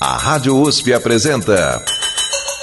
A 0.00 0.16
Rádio 0.16 0.56
USP 0.56 0.92
apresenta. 0.92 1.84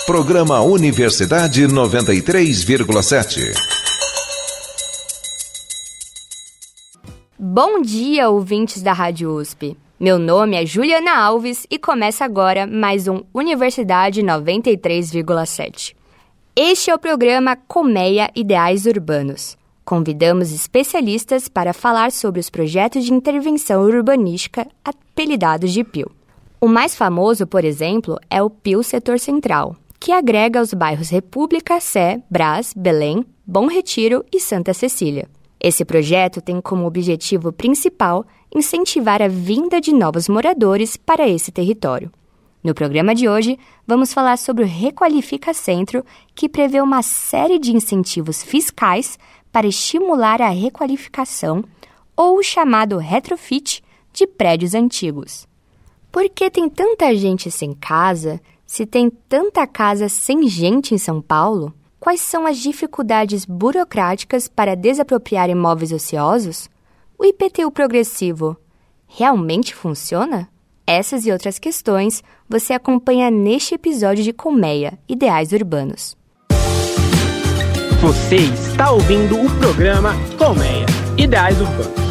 Programa 0.05 0.61
Universidade 0.61 1.67
93,7. 1.67 3.51
Bom 7.37 7.81
dia, 7.81 8.29
ouvintes 8.29 8.81
da 8.81 8.93
Rádio 8.93 9.35
USP. 9.35 9.75
Meu 9.99 10.17
nome 10.17 10.55
é 10.55 10.65
Juliana 10.65 11.13
Alves 11.17 11.67
e 11.69 11.77
começa 11.77 12.23
agora 12.23 12.65
mais 12.65 13.05
um 13.05 13.21
Universidade 13.33 14.23
93,7. 14.23 15.93
Este 16.55 16.89
é 16.89 16.95
o 16.95 16.99
programa 16.99 17.57
Colmeia 17.67 18.31
Ideais 18.33 18.85
Urbanos. 18.85 19.57
Convidamos 19.83 20.53
especialistas 20.53 21.49
para 21.49 21.73
falar 21.73 22.13
sobre 22.13 22.39
os 22.39 22.49
projetos 22.49 23.03
de 23.03 23.13
intervenção 23.13 23.83
urbanística 23.83 24.65
apelidados 24.85 25.73
de 25.73 25.83
PIL. 25.83 26.14
O 26.59 26.67
mais 26.67 26.95
famoso, 26.95 27.45
por 27.45 27.63
exemplo, 27.65 28.17
é 28.29 28.41
o 28.41 28.49
PIL 28.49 28.81
Setor 28.81 29.19
Central, 29.19 29.75
que 29.99 30.11
agrega 30.11 30.61
os 30.61 30.73
bairros 30.73 31.09
República, 31.09 31.79
Sé, 31.79 32.21
Brás, 32.29 32.73
Belém, 32.75 33.25
Bom 33.45 33.67
Retiro 33.67 34.23
e 34.31 34.39
Santa 34.39 34.73
Cecília. 34.73 35.27
Esse 35.59 35.83
projeto 35.83 36.41
tem 36.41 36.61
como 36.61 36.85
objetivo 36.85 37.51
principal 37.51 38.25
incentivar 38.53 39.21
a 39.21 39.27
vinda 39.27 39.81
de 39.81 39.93
novos 39.93 40.29
moradores 40.29 40.95
para 40.95 41.27
esse 41.27 41.51
território. 41.51 42.11
No 42.63 42.73
programa 42.73 43.13
de 43.13 43.29
hoje, 43.29 43.59
vamos 43.85 44.13
falar 44.13 44.37
sobre 44.37 44.63
o 44.63 44.67
Requalifica 44.67 45.53
Centro, 45.53 46.03
que 46.33 46.49
prevê 46.49 46.81
uma 46.81 47.01
série 47.01 47.59
de 47.59 47.75
incentivos 47.75 48.41
fiscais 48.41 49.19
para 49.51 49.67
estimular 49.67 50.41
a 50.41 50.49
requalificação 50.49 51.63
ou 52.15 52.37
o 52.37 52.43
chamado 52.43 52.97
retrofit 52.97 53.83
de 54.11 54.25
prédios 54.25 54.73
antigos. 54.73 55.47
Por 56.15 56.29
que 56.29 56.49
tem 56.49 56.69
tanta 56.69 57.13
gente 57.13 57.51
sem 57.51 57.73
casa? 57.73 58.39
Se 58.65 58.85
tem 58.85 59.09
tanta 59.09 59.67
casa 59.67 60.07
sem 60.07 60.47
gente 60.47 60.95
em 60.95 60.97
São 60.97 61.21
Paulo? 61.21 61.73
Quais 61.99 62.21
são 62.21 62.47
as 62.47 62.57
dificuldades 62.57 63.43
burocráticas 63.43 64.47
para 64.47 64.77
desapropriar 64.77 65.49
imóveis 65.49 65.91
ociosos? 65.91 66.69
O 67.19 67.25
IPTU 67.25 67.69
progressivo 67.69 68.55
realmente 69.05 69.75
funciona? 69.75 70.47
Essas 70.87 71.25
e 71.25 71.33
outras 71.33 71.59
questões 71.59 72.23
você 72.47 72.71
acompanha 72.71 73.29
neste 73.29 73.75
episódio 73.75 74.23
de 74.23 74.31
Colmeia 74.31 74.97
Ideais 75.09 75.51
Urbanos. 75.51 76.15
Você 77.99 78.37
está 78.37 78.89
ouvindo 78.89 79.37
o 79.37 79.53
programa 79.57 80.13
Colmeia 80.37 80.85
Ideais 81.17 81.59
Urbanos. 81.59 82.04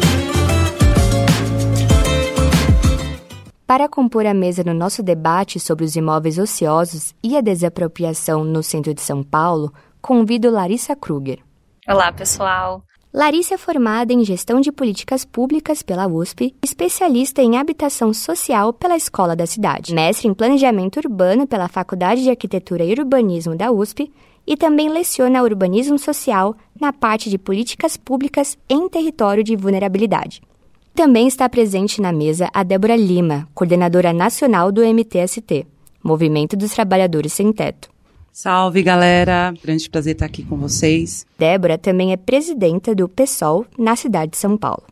Para 3.67 3.89
compor 3.89 4.27
a 4.27 4.33
mesa 4.33 4.63
no 4.63 4.75
nosso 4.75 5.01
debate 5.01 5.59
sobre 5.59 5.83
os 5.83 5.95
imóveis 5.95 6.37
ociosos 6.37 7.15
e 7.23 7.35
a 7.35 7.41
desapropriação 7.41 8.43
no 8.43 8.61
centro 8.61 8.93
de 8.93 9.01
São 9.01 9.23
Paulo, 9.23 9.73
convido 9.99 10.51
Larissa 10.51 10.95
Kruger. 10.95 11.39
Olá, 11.87 12.11
pessoal. 12.11 12.83
Larissa 13.11 13.55
é 13.55 13.57
formada 13.57 14.13
em 14.13 14.23
Gestão 14.23 14.61
de 14.61 14.71
Políticas 14.71 15.25
Públicas 15.25 15.81
pela 15.81 16.05
USP, 16.05 16.53
especialista 16.63 17.41
em 17.41 17.57
Habitação 17.57 18.13
Social 18.13 18.71
pela 18.71 18.95
Escola 18.95 19.35
da 19.35 19.47
Cidade, 19.47 19.95
mestre 19.95 20.27
em 20.27 20.33
Planejamento 20.35 20.97
Urbano 20.97 21.47
pela 21.47 21.67
Faculdade 21.67 22.21
de 22.21 22.29
Arquitetura 22.29 22.83
e 22.83 22.93
Urbanismo 22.93 23.55
da 23.55 23.71
USP 23.71 24.13
e 24.45 24.55
também 24.55 24.89
leciona 24.89 25.41
Urbanismo 25.41 25.97
Social 25.97 26.55
na 26.79 26.93
parte 26.93 27.31
de 27.31 27.39
Políticas 27.39 27.97
Públicas 27.97 28.59
em 28.69 28.87
Território 28.87 29.43
de 29.43 29.55
Vulnerabilidade. 29.55 30.43
Também 30.95 31.27
está 31.27 31.49
presente 31.49 31.99
na 31.99 32.13
mesa 32.13 32.49
a 32.53 32.63
Débora 32.63 32.95
Lima, 32.95 33.49
coordenadora 33.53 34.13
nacional 34.13 34.71
do 34.71 34.81
MTST, 34.81 35.67
Movimento 36.01 36.55
dos 36.55 36.71
Trabalhadores 36.71 37.33
Sem 37.33 37.51
Teto. 37.51 37.89
Salve, 38.31 38.81
galera! 38.81 39.53
Grande 39.61 39.89
prazer 39.89 40.13
estar 40.13 40.25
aqui 40.25 40.41
com 40.41 40.55
vocês. 40.55 41.27
Débora 41.37 41.77
também 41.77 42.13
é 42.13 42.17
presidenta 42.17 42.95
do 42.95 43.09
PSOL 43.09 43.65
na 43.77 43.97
cidade 43.97 44.31
de 44.31 44.37
São 44.37 44.55
Paulo. 44.55 44.83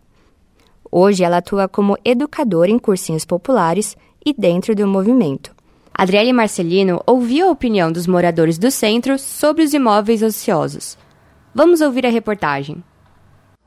Hoje 0.91 1.23
ela 1.23 1.37
atua 1.37 1.69
como 1.69 1.97
educadora 2.03 2.69
em 2.69 2.77
cursinhos 2.77 3.23
populares 3.23 3.95
e 4.25 4.33
dentro 4.33 4.75
do 4.75 4.85
movimento. 4.85 5.55
Adriele 5.93 6.33
Marcelino 6.33 7.01
ouviu 7.07 7.47
a 7.47 7.51
opinião 7.51 7.89
dos 7.89 8.07
moradores 8.07 8.57
do 8.57 8.69
centro 8.69 9.17
sobre 9.17 9.63
os 9.63 9.73
imóveis 9.73 10.21
ociosos. 10.21 10.97
Vamos 11.55 11.79
ouvir 11.79 12.05
a 12.05 12.09
reportagem. 12.09 12.83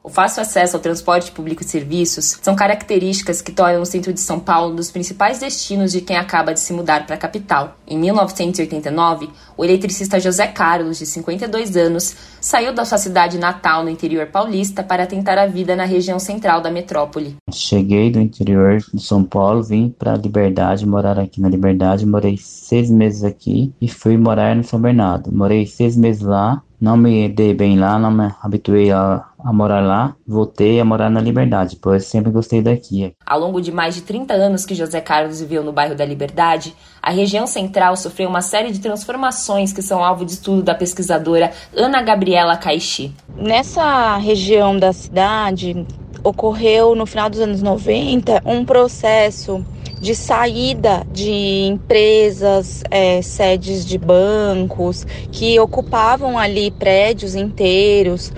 O 0.06 0.08
fácil 0.08 0.40
acesso 0.40 0.76
ao 0.76 0.80
transporte 0.80 1.32
público 1.32 1.64
e 1.64 1.66
serviços 1.66 2.38
são 2.40 2.54
características 2.54 3.42
que 3.42 3.50
tornam 3.50 3.82
o 3.82 3.84
centro 3.84 4.12
de 4.12 4.20
São 4.20 4.38
Paulo 4.38 4.72
um 4.72 4.76
dos 4.76 4.88
principais 4.88 5.40
destinos 5.40 5.90
de 5.90 6.00
quem 6.00 6.16
acaba 6.16 6.54
de 6.54 6.60
se 6.60 6.72
mudar 6.72 7.04
para 7.04 7.16
a 7.16 7.18
capital. 7.18 7.76
Em 7.84 7.98
1989, 7.98 9.28
o 9.56 9.64
eletricista 9.64 10.20
José 10.20 10.46
Carlos, 10.46 10.98
de 10.98 11.06
52 11.06 11.76
anos, 11.76 12.14
saiu 12.40 12.72
da 12.72 12.84
sua 12.84 12.98
cidade 12.98 13.36
natal 13.36 13.82
no 13.82 13.90
interior 13.90 14.28
paulista 14.28 14.80
para 14.80 15.08
tentar 15.08 15.38
a 15.38 15.46
vida 15.48 15.74
na 15.74 15.84
região 15.84 16.20
central 16.20 16.60
da 16.60 16.70
metrópole. 16.70 17.34
Cheguei 17.52 18.08
do 18.08 18.20
interior 18.20 18.78
de 18.94 19.02
São 19.02 19.24
Paulo, 19.24 19.64
vim 19.64 19.88
para 19.88 20.12
a 20.12 20.16
Liberdade, 20.16 20.86
morar 20.86 21.18
aqui 21.18 21.40
na 21.40 21.48
Liberdade, 21.48 22.06
morei 22.06 22.36
seis 22.36 22.88
meses 22.88 23.24
aqui 23.24 23.72
e 23.80 23.88
fui 23.88 24.16
morar 24.16 24.54
no 24.54 24.62
São 24.62 24.80
Bernardo. 24.80 25.32
Morei 25.32 25.66
seis 25.66 25.96
meses 25.96 26.22
lá, 26.22 26.62
não 26.80 26.96
me 26.96 27.28
dei 27.28 27.54
bem 27.54 27.78
lá, 27.78 27.98
não 27.98 28.10
me 28.10 28.32
habituei 28.42 28.90
a, 28.90 29.24
a, 29.38 29.52
morar 29.52 29.80
lá, 29.80 30.14
voltei 30.26 30.78
a 30.80 30.84
morar 30.84 31.10
na 31.10 31.20
Liberdade, 31.20 31.76
pois 31.80 32.06
sempre 32.06 32.30
gostei 32.30 32.62
daqui. 32.62 33.14
Ao 33.24 33.40
longo 33.40 33.60
de 33.60 33.72
mais 33.72 33.94
de 33.94 34.02
30 34.02 34.34
anos 34.34 34.64
que 34.64 34.74
José 34.74 35.00
Carlos 35.00 35.40
viveu 35.40 35.64
no 35.64 35.72
bairro 35.72 35.94
da 35.94 36.04
Liberdade, 36.04 36.74
a 37.02 37.10
região 37.10 37.46
central 37.46 37.96
sofreu 37.96 38.28
uma 38.28 38.42
série 38.42 38.70
de 38.70 38.80
transformações 38.80 39.72
que 39.72 39.82
são 39.82 40.04
alvo 40.04 40.24
de 40.24 40.32
estudo 40.32 40.62
da 40.62 40.74
pesquisadora 40.74 41.52
Ana 41.74 42.02
Gabriela 42.02 42.56
Caixi. 42.56 43.14
Nessa 43.36 44.16
região 44.16 44.78
da 44.78 44.92
cidade, 44.92 45.86
ocorreu 46.28 46.96
no 46.96 47.06
final 47.06 47.30
dos 47.30 47.40
anos 47.40 47.62
90 47.62 48.42
um 48.44 48.64
processo 48.64 49.64
de 50.00 50.14
saída 50.14 51.06
de 51.10 51.30
empresas, 51.30 52.82
é, 52.90 53.22
sedes 53.22 53.86
de 53.86 53.96
bancos 53.96 55.06
que 55.30 55.58
ocupavam 55.60 56.38
ali 56.38 56.70
prédios 56.70 57.34
inteiros. 57.34 58.32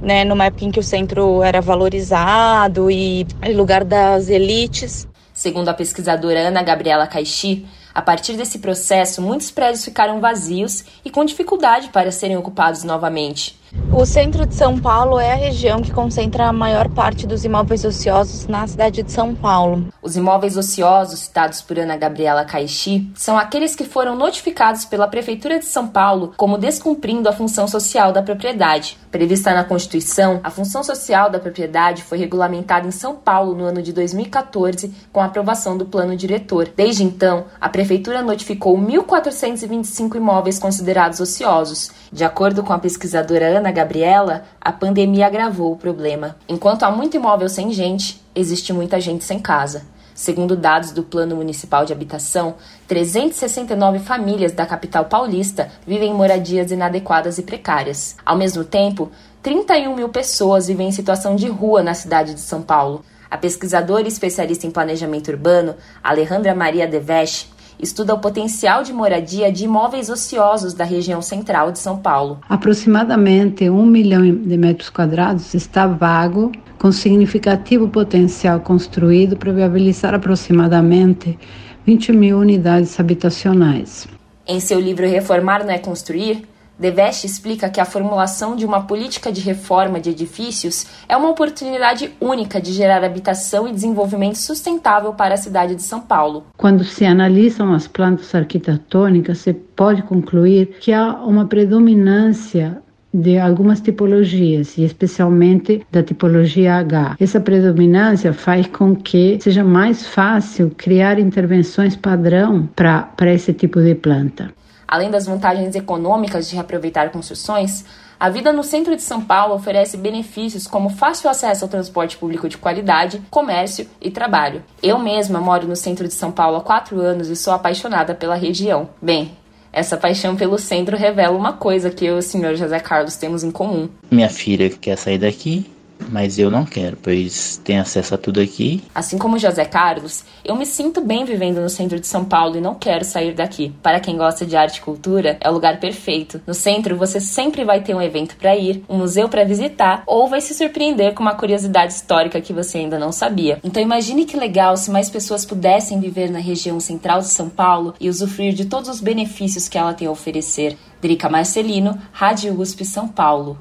Né, 0.00 0.24
numa 0.24 0.46
época 0.46 0.64
em 0.64 0.72
que 0.72 0.80
o 0.80 0.82
centro 0.82 1.44
era 1.44 1.60
valorizado 1.60 2.90
e 2.90 3.24
lugar 3.54 3.84
das 3.84 4.28
elites. 4.28 5.06
Segundo 5.32 5.68
a 5.68 5.74
pesquisadora 5.74 6.48
Ana 6.48 6.60
Gabriela 6.60 7.06
Caixi, 7.06 7.64
a 7.94 8.02
partir 8.02 8.32
desse 8.32 8.58
processo, 8.58 9.22
muitos 9.22 9.52
prédios 9.52 9.84
ficaram 9.84 10.20
vazios 10.20 10.84
e 11.04 11.10
com 11.10 11.24
dificuldade 11.24 11.90
para 11.90 12.10
serem 12.10 12.36
ocupados 12.36 12.82
novamente. 12.82 13.61
O 13.92 14.06
centro 14.06 14.46
de 14.46 14.54
São 14.54 14.78
Paulo 14.78 15.20
é 15.20 15.32
a 15.32 15.36
região 15.36 15.82
que 15.82 15.92
concentra 15.92 16.46
a 16.48 16.52
maior 16.52 16.88
parte 16.88 17.26
dos 17.26 17.44
imóveis 17.44 17.84
ociosos 17.84 18.46
na 18.46 18.66
cidade 18.66 19.02
de 19.02 19.12
São 19.12 19.34
Paulo. 19.34 19.86
Os 20.00 20.16
imóveis 20.16 20.56
ociosos 20.56 21.20
citados 21.20 21.60
por 21.60 21.78
Ana 21.78 21.96
Gabriela 21.96 22.44
Caixi 22.44 23.10
são 23.14 23.36
aqueles 23.36 23.76
que 23.76 23.84
foram 23.84 24.16
notificados 24.16 24.86
pela 24.86 25.06
Prefeitura 25.06 25.58
de 25.58 25.66
São 25.66 25.86
Paulo 25.86 26.32
como 26.38 26.56
descumprindo 26.56 27.28
a 27.28 27.32
função 27.32 27.68
social 27.68 28.12
da 28.12 28.22
propriedade. 28.22 28.98
Prevista 29.10 29.52
na 29.52 29.62
Constituição, 29.62 30.40
a 30.42 30.50
função 30.50 30.82
social 30.82 31.28
da 31.28 31.38
propriedade 31.38 32.02
foi 32.02 32.16
regulamentada 32.16 32.88
em 32.88 32.90
São 32.90 33.14
Paulo 33.14 33.54
no 33.54 33.64
ano 33.64 33.82
de 33.82 33.92
2014 33.92 34.90
com 35.12 35.20
a 35.20 35.26
aprovação 35.26 35.76
do 35.76 35.84
plano 35.84 36.16
diretor. 36.16 36.66
Desde 36.74 37.04
então, 37.04 37.44
a 37.60 37.68
Prefeitura 37.68 38.22
notificou 38.22 38.76
1.425 38.78 40.16
imóveis 40.16 40.58
considerados 40.58 41.20
ociosos. 41.20 41.90
De 42.10 42.24
acordo 42.24 42.62
com 42.62 42.72
a 42.72 42.78
pesquisadora 42.78 43.58
Ana 43.58 43.61
Gabriela, 43.70 44.44
a 44.60 44.72
pandemia 44.72 45.26
agravou 45.26 45.72
o 45.72 45.76
problema. 45.76 46.36
Enquanto 46.48 46.82
há 46.82 46.90
muito 46.90 47.16
imóvel 47.16 47.48
sem 47.48 47.72
gente, 47.72 48.20
existe 48.34 48.72
muita 48.72 49.00
gente 49.00 49.22
sem 49.22 49.38
casa. 49.38 49.82
Segundo 50.14 50.56
dados 50.56 50.90
do 50.90 51.02
Plano 51.02 51.36
Municipal 51.36 51.84
de 51.84 51.92
Habitação, 51.92 52.54
369 52.86 53.98
famílias 53.98 54.52
da 54.52 54.66
capital 54.66 55.06
paulista 55.06 55.70
vivem 55.86 56.10
em 56.10 56.14
moradias 56.14 56.70
inadequadas 56.70 57.38
e 57.38 57.42
precárias. 57.42 58.16
Ao 58.24 58.36
mesmo 58.36 58.64
tempo, 58.64 59.10
31 59.42 59.94
mil 59.94 60.08
pessoas 60.10 60.66
vivem 60.66 60.88
em 60.88 60.92
situação 60.92 61.34
de 61.34 61.48
rua 61.48 61.82
na 61.82 61.94
cidade 61.94 62.34
de 62.34 62.40
São 62.40 62.62
Paulo. 62.62 63.04
A 63.30 63.38
pesquisadora 63.38 64.04
e 64.04 64.08
especialista 64.08 64.66
em 64.66 64.70
planejamento 64.70 65.28
urbano, 65.28 65.74
Alejandra 66.04 66.54
Maria 66.54 66.86
Devesh, 66.86 67.48
estuda 67.82 68.14
o 68.14 68.18
potencial 68.18 68.84
de 68.84 68.92
moradia 68.92 69.50
de 69.50 69.64
imóveis 69.64 70.08
ociosos 70.08 70.72
da 70.72 70.84
região 70.84 71.20
central 71.20 71.72
de 71.72 71.80
São 71.80 71.98
Paulo. 71.98 72.38
Aproximadamente 72.48 73.68
um 73.68 73.84
milhão 73.84 74.22
de 74.22 74.56
metros 74.56 74.88
quadrados 74.88 75.52
está 75.52 75.86
vago, 75.86 76.52
com 76.78 76.92
significativo 76.92 77.88
potencial 77.88 78.60
construído 78.60 79.36
para 79.36 79.52
viabilizar 79.52 80.14
aproximadamente 80.14 81.36
20 81.84 82.12
mil 82.12 82.38
unidades 82.38 82.98
habitacionais. 82.98 84.06
Em 84.46 84.60
seu 84.60 84.80
livro 84.80 85.06
Reformar 85.06 85.64
não 85.64 85.72
é 85.72 85.78
construir, 85.78 86.44
Deveste 86.78 87.26
explica 87.26 87.68
que 87.68 87.80
a 87.80 87.84
formulação 87.84 88.56
de 88.56 88.64
uma 88.64 88.82
política 88.82 89.30
de 89.30 89.40
reforma 89.40 90.00
de 90.00 90.10
edifícios 90.10 90.86
é 91.08 91.16
uma 91.16 91.28
oportunidade 91.28 92.10
única 92.20 92.60
de 92.60 92.72
gerar 92.72 93.04
habitação 93.04 93.68
e 93.68 93.72
desenvolvimento 93.72 94.36
sustentável 94.36 95.12
para 95.12 95.34
a 95.34 95.36
cidade 95.38 95.74
de 95.74 95.82
São 95.82 96.00
Paulo. 96.00 96.44
Quando 96.56 96.84
se 96.84 97.04
analisam 97.04 97.72
as 97.72 97.86
plantas 97.86 98.34
arquitetônicas, 98.34 99.38
se 99.38 99.52
pode 99.52 100.02
concluir 100.02 100.78
que 100.80 100.92
há 100.92 101.14
uma 101.24 101.46
predominância 101.46 102.82
de 103.14 103.38
algumas 103.38 103.80
tipologias, 103.80 104.78
e 104.78 104.84
especialmente 104.84 105.84
da 105.92 106.02
tipologia 106.02 106.76
H. 106.76 107.16
Essa 107.20 107.40
predominância 107.40 108.32
faz 108.32 108.66
com 108.66 108.96
que 108.96 109.38
seja 109.40 109.62
mais 109.62 110.06
fácil 110.06 110.72
criar 110.76 111.18
intervenções 111.18 111.94
padrão 111.94 112.68
para 112.74 113.32
esse 113.32 113.52
tipo 113.52 113.82
de 113.82 113.94
planta. 113.94 114.50
Além 114.92 115.10
das 115.10 115.24
vantagens 115.24 115.74
econômicas 115.74 116.50
de 116.50 116.54
reaproveitar 116.54 117.10
construções, 117.10 117.82
a 118.20 118.28
vida 118.28 118.52
no 118.52 118.62
centro 118.62 118.94
de 118.94 119.00
São 119.00 119.22
Paulo 119.22 119.54
oferece 119.54 119.96
benefícios 119.96 120.66
como 120.66 120.90
fácil 120.90 121.30
acesso 121.30 121.64
ao 121.64 121.70
transporte 121.70 122.18
público 122.18 122.46
de 122.46 122.58
qualidade, 122.58 123.22
comércio 123.30 123.88
e 124.02 124.10
trabalho. 124.10 124.62
Eu 124.82 124.98
mesma 124.98 125.40
moro 125.40 125.66
no 125.66 125.74
centro 125.74 126.06
de 126.06 126.12
São 126.12 126.30
Paulo 126.30 126.58
há 126.58 126.60
quatro 126.60 127.00
anos 127.00 127.30
e 127.30 127.36
sou 127.36 127.54
apaixonada 127.54 128.14
pela 128.14 128.34
região. 128.34 128.90
Bem, 129.00 129.32
essa 129.72 129.96
paixão 129.96 130.36
pelo 130.36 130.58
centro 130.58 130.94
revela 130.94 131.38
uma 131.38 131.54
coisa 131.54 131.88
que 131.88 132.04
eu 132.04 132.16
e 132.16 132.18
o 132.18 132.22
senhor 132.22 132.54
José 132.54 132.78
Carlos 132.78 133.16
temos 133.16 133.42
em 133.42 133.50
comum. 133.50 133.88
Minha 134.10 134.28
filha 134.28 134.68
quer 134.68 134.98
sair 134.98 135.16
daqui 135.16 135.72
mas 136.10 136.38
eu 136.38 136.50
não 136.50 136.64
quero, 136.64 136.96
pois 136.96 137.60
tem 137.64 137.78
acesso 137.78 138.14
a 138.14 138.18
tudo 138.18 138.40
aqui. 138.40 138.82
Assim 138.94 139.18
como 139.18 139.38
José 139.38 139.64
Carlos, 139.64 140.24
eu 140.44 140.56
me 140.56 140.66
sinto 140.66 141.00
bem 141.00 141.24
vivendo 141.24 141.60
no 141.60 141.68
centro 141.68 141.98
de 141.98 142.06
São 142.06 142.24
Paulo 142.24 142.56
e 142.56 142.60
não 142.60 142.74
quero 142.74 143.04
sair 143.04 143.34
daqui. 143.34 143.72
Para 143.82 144.00
quem 144.00 144.16
gosta 144.16 144.44
de 144.44 144.56
arte 144.56 144.76
e 144.76 144.80
cultura, 144.80 145.36
é 145.40 145.48
o 145.48 145.52
lugar 145.52 145.80
perfeito. 145.80 146.40
No 146.46 146.54
centro, 146.54 146.96
você 146.96 147.20
sempre 147.20 147.64
vai 147.64 147.80
ter 147.80 147.94
um 147.94 148.02
evento 148.02 148.36
para 148.36 148.56
ir, 148.56 148.84
um 148.88 148.98
museu 148.98 149.28
para 149.28 149.44
visitar 149.44 150.02
ou 150.06 150.28
vai 150.28 150.40
se 150.40 150.54
surpreender 150.54 151.14
com 151.14 151.22
uma 151.22 151.34
curiosidade 151.34 151.92
histórica 151.92 152.40
que 152.40 152.52
você 152.52 152.78
ainda 152.78 152.98
não 152.98 153.12
sabia. 153.12 153.58
Então 153.62 153.82
imagine 153.82 154.24
que 154.24 154.36
legal 154.36 154.76
se 154.76 154.90
mais 154.90 155.10
pessoas 155.10 155.44
pudessem 155.44 156.00
viver 156.00 156.30
na 156.30 156.38
região 156.38 156.78
central 156.80 157.20
de 157.20 157.28
São 157.28 157.48
Paulo 157.48 157.94
e 158.00 158.08
usufruir 158.08 158.54
de 158.54 158.64
todos 158.64 158.88
os 158.88 159.00
benefícios 159.00 159.68
que 159.68 159.78
ela 159.78 159.94
tem 159.94 160.08
a 160.08 160.10
oferecer. 160.10 160.76
Drica 161.00 161.28
Marcelino, 161.28 161.98
Rádio 162.12 162.58
USP 162.60 162.84
São 162.84 163.08
Paulo. 163.08 163.58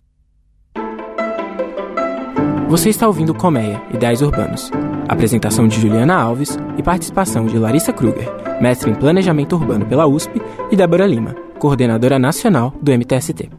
Você 2.71 2.87
está 2.87 3.05
ouvindo 3.05 3.33
Colmeia, 3.33 3.83
Ideais 3.93 4.21
Urbanos. 4.21 4.71
Apresentação 5.05 5.67
de 5.67 5.77
Juliana 5.77 6.15
Alves 6.15 6.57
e 6.77 6.81
participação 6.81 7.45
de 7.45 7.57
Larissa 7.57 7.91
Kruger, 7.91 8.29
mestre 8.61 8.89
em 8.89 8.95
Planejamento 8.95 9.57
Urbano 9.57 9.85
pela 9.85 10.07
USP, 10.07 10.41
e 10.71 10.75
Débora 10.77 11.05
Lima, 11.05 11.35
coordenadora 11.59 12.17
nacional 12.17 12.73
do 12.81 12.93
MTST. 12.93 13.49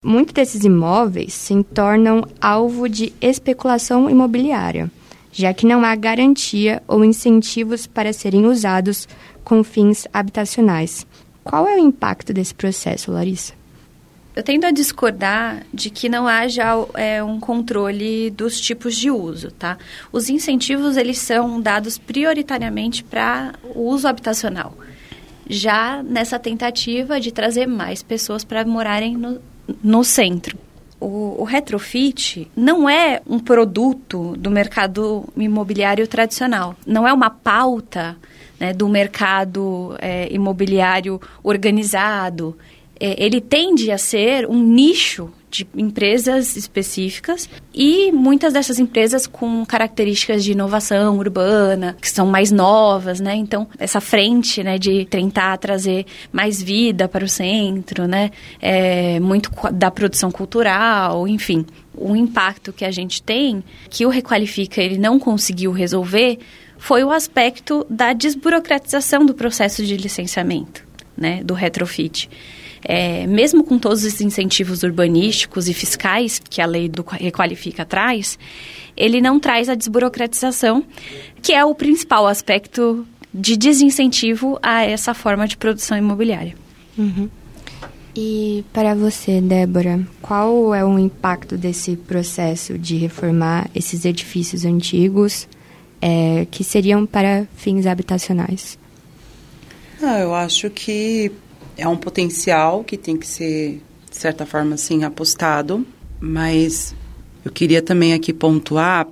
Muitos 0.00 0.32
desses 0.32 0.62
imóveis 0.62 1.34
se 1.34 1.60
tornam 1.64 2.22
alvo 2.40 2.88
de 2.88 3.12
especulação 3.20 4.08
imobiliária, 4.08 4.88
já 5.32 5.52
que 5.52 5.66
não 5.66 5.84
há 5.84 5.96
garantia 5.96 6.80
ou 6.86 7.04
incentivos 7.04 7.88
para 7.88 8.12
serem 8.12 8.46
usados 8.46 9.08
com 9.42 9.64
fins 9.64 10.06
habitacionais. 10.12 11.04
Qual 11.42 11.66
é 11.66 11.74
o 11.74 11.80
impacto 11.80 12.32
desse 12.32 12.54
processo, 12.54 13.10
Larissa? 13.10 13.54
Eu 14.38 14.44
tendo 14.44 14.66
a 14.66 14.70
discordar 14.70 15.64
de 15.74 15.90
que 15.90 16.08
não 16.08 16.28
haja 16.28 16.66
é, 16.94 17.20
um 17.24 17.40
controle 17.40 18.30
dos 18.30 18.60
tipos 18.60 18.94
de 18.94 19.10
uso, 19.10 19.50
tá? 19.50 19.76
Os 20.12 20.28
incentivos, 20.28 20.96
eles 20.96 21.18
são 21.18 21.60
dados 21.60 21.98
prioritariamente 21.98 23.02
para 23.02 23.54
o 23.74 23.88
uso 23.88 24.06
habitacional. 24.06 24.78
Já 25.50 26.04
nessa 26.04 26.38
tentativa 26.38 27.18
de 27.18 27.32
trazer 27.32 27.66
mais 27.66 28.00
pessoas 28.00 28.44
para 28.44 28.64
morarem 28.64 29.16
no, 29.16 29.40
no 29.82 30.04
centro. 30.04 30.56
O, 31.00 31.42
o, 31.42 31.42
retrofit 31.42 32.48
não 32.54 32.88
é 32.88 33.20
um 33.26 33.40
produto 33.40 34.36
do 34.36 34.52
mercado 34.52 35.24
imobiliário 35.36 36.06
tradicional. 36.06 36.76
Não 36.86 37.08
é 37.08 37.12
uma 37.12 37.28
pauta 37.28 38.16
né, 38.60 38.72
do 38.72 38.88
mercado 38.88 39.96
é, 39.98 40.32
imobiliário 40.32 41.20
organizado 41.42 42.56
é, 43.00 43.22
ele 43.22 43.40
tende 43.40 43.90
a 43.90 43.98
ser 43.98 44.48
um 44.48 44.62
nicho 44.62 45.30
de 45.50 45.66
empresas 45.74 46.56
específicas 46.56 47.48
e 47.72 48.12
muitas 48.12 48.52
dessas 48.52 48.78
empresas 48.78 49.26
com 49.26 49.64
características 49.64 50.44
de 50.44 50.52
inovação 50.52 51.16
urbana, 51.16 51.96
que 52.00 52.08
são 52.08 52.26
mais 52.26 52.50
novas, 52.50 53.18
né? 53.18 53.34
Então, 53.34 53.66
essa 53.78 54.00
frente, 54.00 54.62
né, 54.62 54.78
de 54.78 55.06
tentar 55.06 55.56
trazer 55.56 56.04
mais 56.30 56.62
vida 56.62 57.08
para 57.08 57.24
o 57.24 57.28
centro, 57.28 58.06
né? 58.06 58.30
É, 58.60 59.18
muito 59.20 59.50
da 59.72 59.90
produção 59.90 60.30
cultural, 60.30 61.26
enfim. 61.26 61.64
O 61.94 62.14
impacto 62.14 62.72
que 62.72 62.84
a 62.84 62.90
gente 62.90 63.22
tem, 63.22 63.64
que 63.88 64.04
o 64.04 64.10
Requalifica 64.10 64.82
ele 64.82 64.98
não 64.98 65.18
conseguiu 65.18 65.72
resolver, 65.72 66.38
foi 66.76 67.02
o 67.02 67.10
aspecto 67.10 67.86
da 67.88 68.12
desburocratização 68.12 69.24
do 69.24 69.34
processo 69.34 69.84
de 69.84 69.96
licenciamento, 69.96 70.86
né, 71.16 71.42
do 71.42 71.54
retrofit 71.54 72.28
é, 72.84 73.26
mesmo 73.26 73.64
com 73.64 73.78
todos 73.78 74.04
os 74.04 74.20
incentivos 74.20 74.82
urbanísticos 74.82 75.68
e 75.68 75.74
fiscais 75.74 76.38
que 76.38 76.60
a 76.60 76.66
lei 76.66 76.88
do 76.88 77.02
Requalifica 77.02 77.84
traz, 77.84 78.38
ele 78.96 79.20
não 79.20 79.38
traz 79.38 79.68
a 79.68 79.74
desburocratização, 79.74 80.84
que 81.40 81.52
é 81.52 81.64
o 81.64 81.74
principal 81.74 82.26
aspecto 82.26 83.06
de 83.32 83.56
desincentivo 83.56 84.58
a 84.62 84.84
essa 84.84 85.14
forma 85.14 85.46
de 85.46 85.56
produção 85.56 85.96
imobiliária. 85.96 86.54
Uhum. 86.96 87.28
E 88.16 88.64
para 88.72 88.94
você, 88.94 89.40
Débora, 89.40 90.04
qual 90.20 90.74
é 90.74 90.84
o 90.84 90.98
impacto 90.98 91.56
desse 91.56 91.94
processo 91.94 92.76
de 92.76 92.96
reformar 92.96 93.70
esses 93.74 94.04
edifícios 94.04 94.64
antigos 94.64 95.46
é, 96.00 96.44
que 96.50 96.64
seriam 96.64 97.06
para 97.06 97.46
fins 97.54 97.86
habitacionais? 97.86 98.76
Ah, 100.02 100.18
eu 100.18 100.34
acho 100.34 100.68
que 100.70 101.30
é 101.78 101.86
um 101.86 101.96
potencial 101.96 102.82
que 102.82 102.96
tem 102.96 103.16
que 103.16 103.26
ser, 103.26 103.80
de 104.10 104.16
certa 104.16 104.44
forma, 104.44 104.74
assim, 104.74 105.04
apostado, 105.04 105.86
mas 106.20 106.94
eu 107.44 107.52
queria 107.52 107.80
também 107.80 108.12
aqui 108.12 108.32
pontuar 108.32 109.06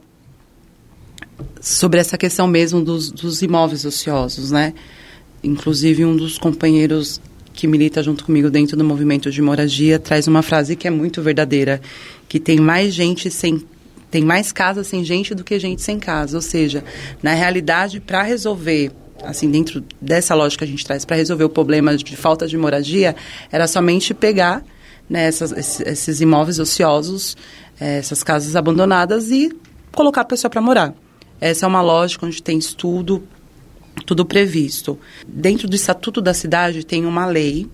sobre 1.61 2.01
essa 2.01 2.19
questão 2.19 2.47
mesmo 2.49 2.83
dos, 2.83 3.11
dos 3.11 3.41
imóveis 3.41 3.85
ociosos, 3.85 4.51
né? 4.51 4.75
Inclusive, 5.45 6.05
um 6.05 6.17
dos 6.17 6.39
companheiros 6.39 7.21
que 7.53 7.69
milita 7.69 8.03
junto 8.03 8.25
comigo 8.25 8.51
dentro 8.51 8.77
do 8.77 8.85
movimento 8.85 9.31
de 9.31 9.41
moradia 9.41 9.99
traz 9.99 10.27
uma 10.27 10.43
frase 10.43 10.77
que 10.77 10.89
é 10.89 10.91
muito 10.91 11.23
verdadeira, 11.23 11.81
que 12.29 12.41
tem 12.41 12.59
mais 12.59 12.93
gente 12.93 13.31
sem 13.31 13.63
tem 14.11 14.25
mais 14.25 14.53
casa 14.53 14.85
sem 14.85 15.05
gente 15.05 15.35
do 15.35 15.43
que 15.43 15.59
gente 15.59 15.83
sem 15.83 15.99
casa, 15.99 16.37
ou 16.37 16.43
seja, 16.43 16.85
na 17.23 17.33
realidade, 17.33 18.01
para 18.01 18.23
resolver 18.23 18.93
assim, 19.27 19.51
dentro 19.51 19.83
dessa 20.01 20.35
lógica 20.35 20.65
que 20.65 20.71
a 20.71 20.75
gente 20.75 20.85
traz 20.85 21.05
para 21.05 21.17
resolver 21.17 21.45
o 21.45 21.49
problema 21.49 21.97
de 21.97 22.17
falta 22.17 22.47
de 22.47 22.57
moradia, 22.57 23.15
era 23.51 23.67
somente 23.67 24.15
pegar 24.15 24.65
né, 25.09 25.27
essas, 25.27 25.81
esses 25.81 26.21
imóveis 26.21 26.59
ociosos, 26.59 27.37
eh, 27.81 27.99
essas 27.99 28.23
casas 28.23 28.57
abandonadas 28.57 29.31
e 29.31 29.51
colocar 29.93 30.23
a 30.23 30.25
pessoa 30.25 30.51
para 30.51 30.61
morar. 30.61 30.95
Essa 31.41 31.67
é 31.67 31.69
uma 31.69 31.83
lógica 31.83 32.27
onde 32.27 32.43
tem 32.43 32.59
estudo, 32.59 33.23
tudo 34.05 34.25
previsto. 34.25 34.99
Dentro 35.27 35.69
do 35.69 35.77
Estatuto 35.77 36.21
da 36.21 36.35
Cidade 36.35 36.85
tem 36.85 37.05
uma 37.05 37.27
lei, 37.27 37.67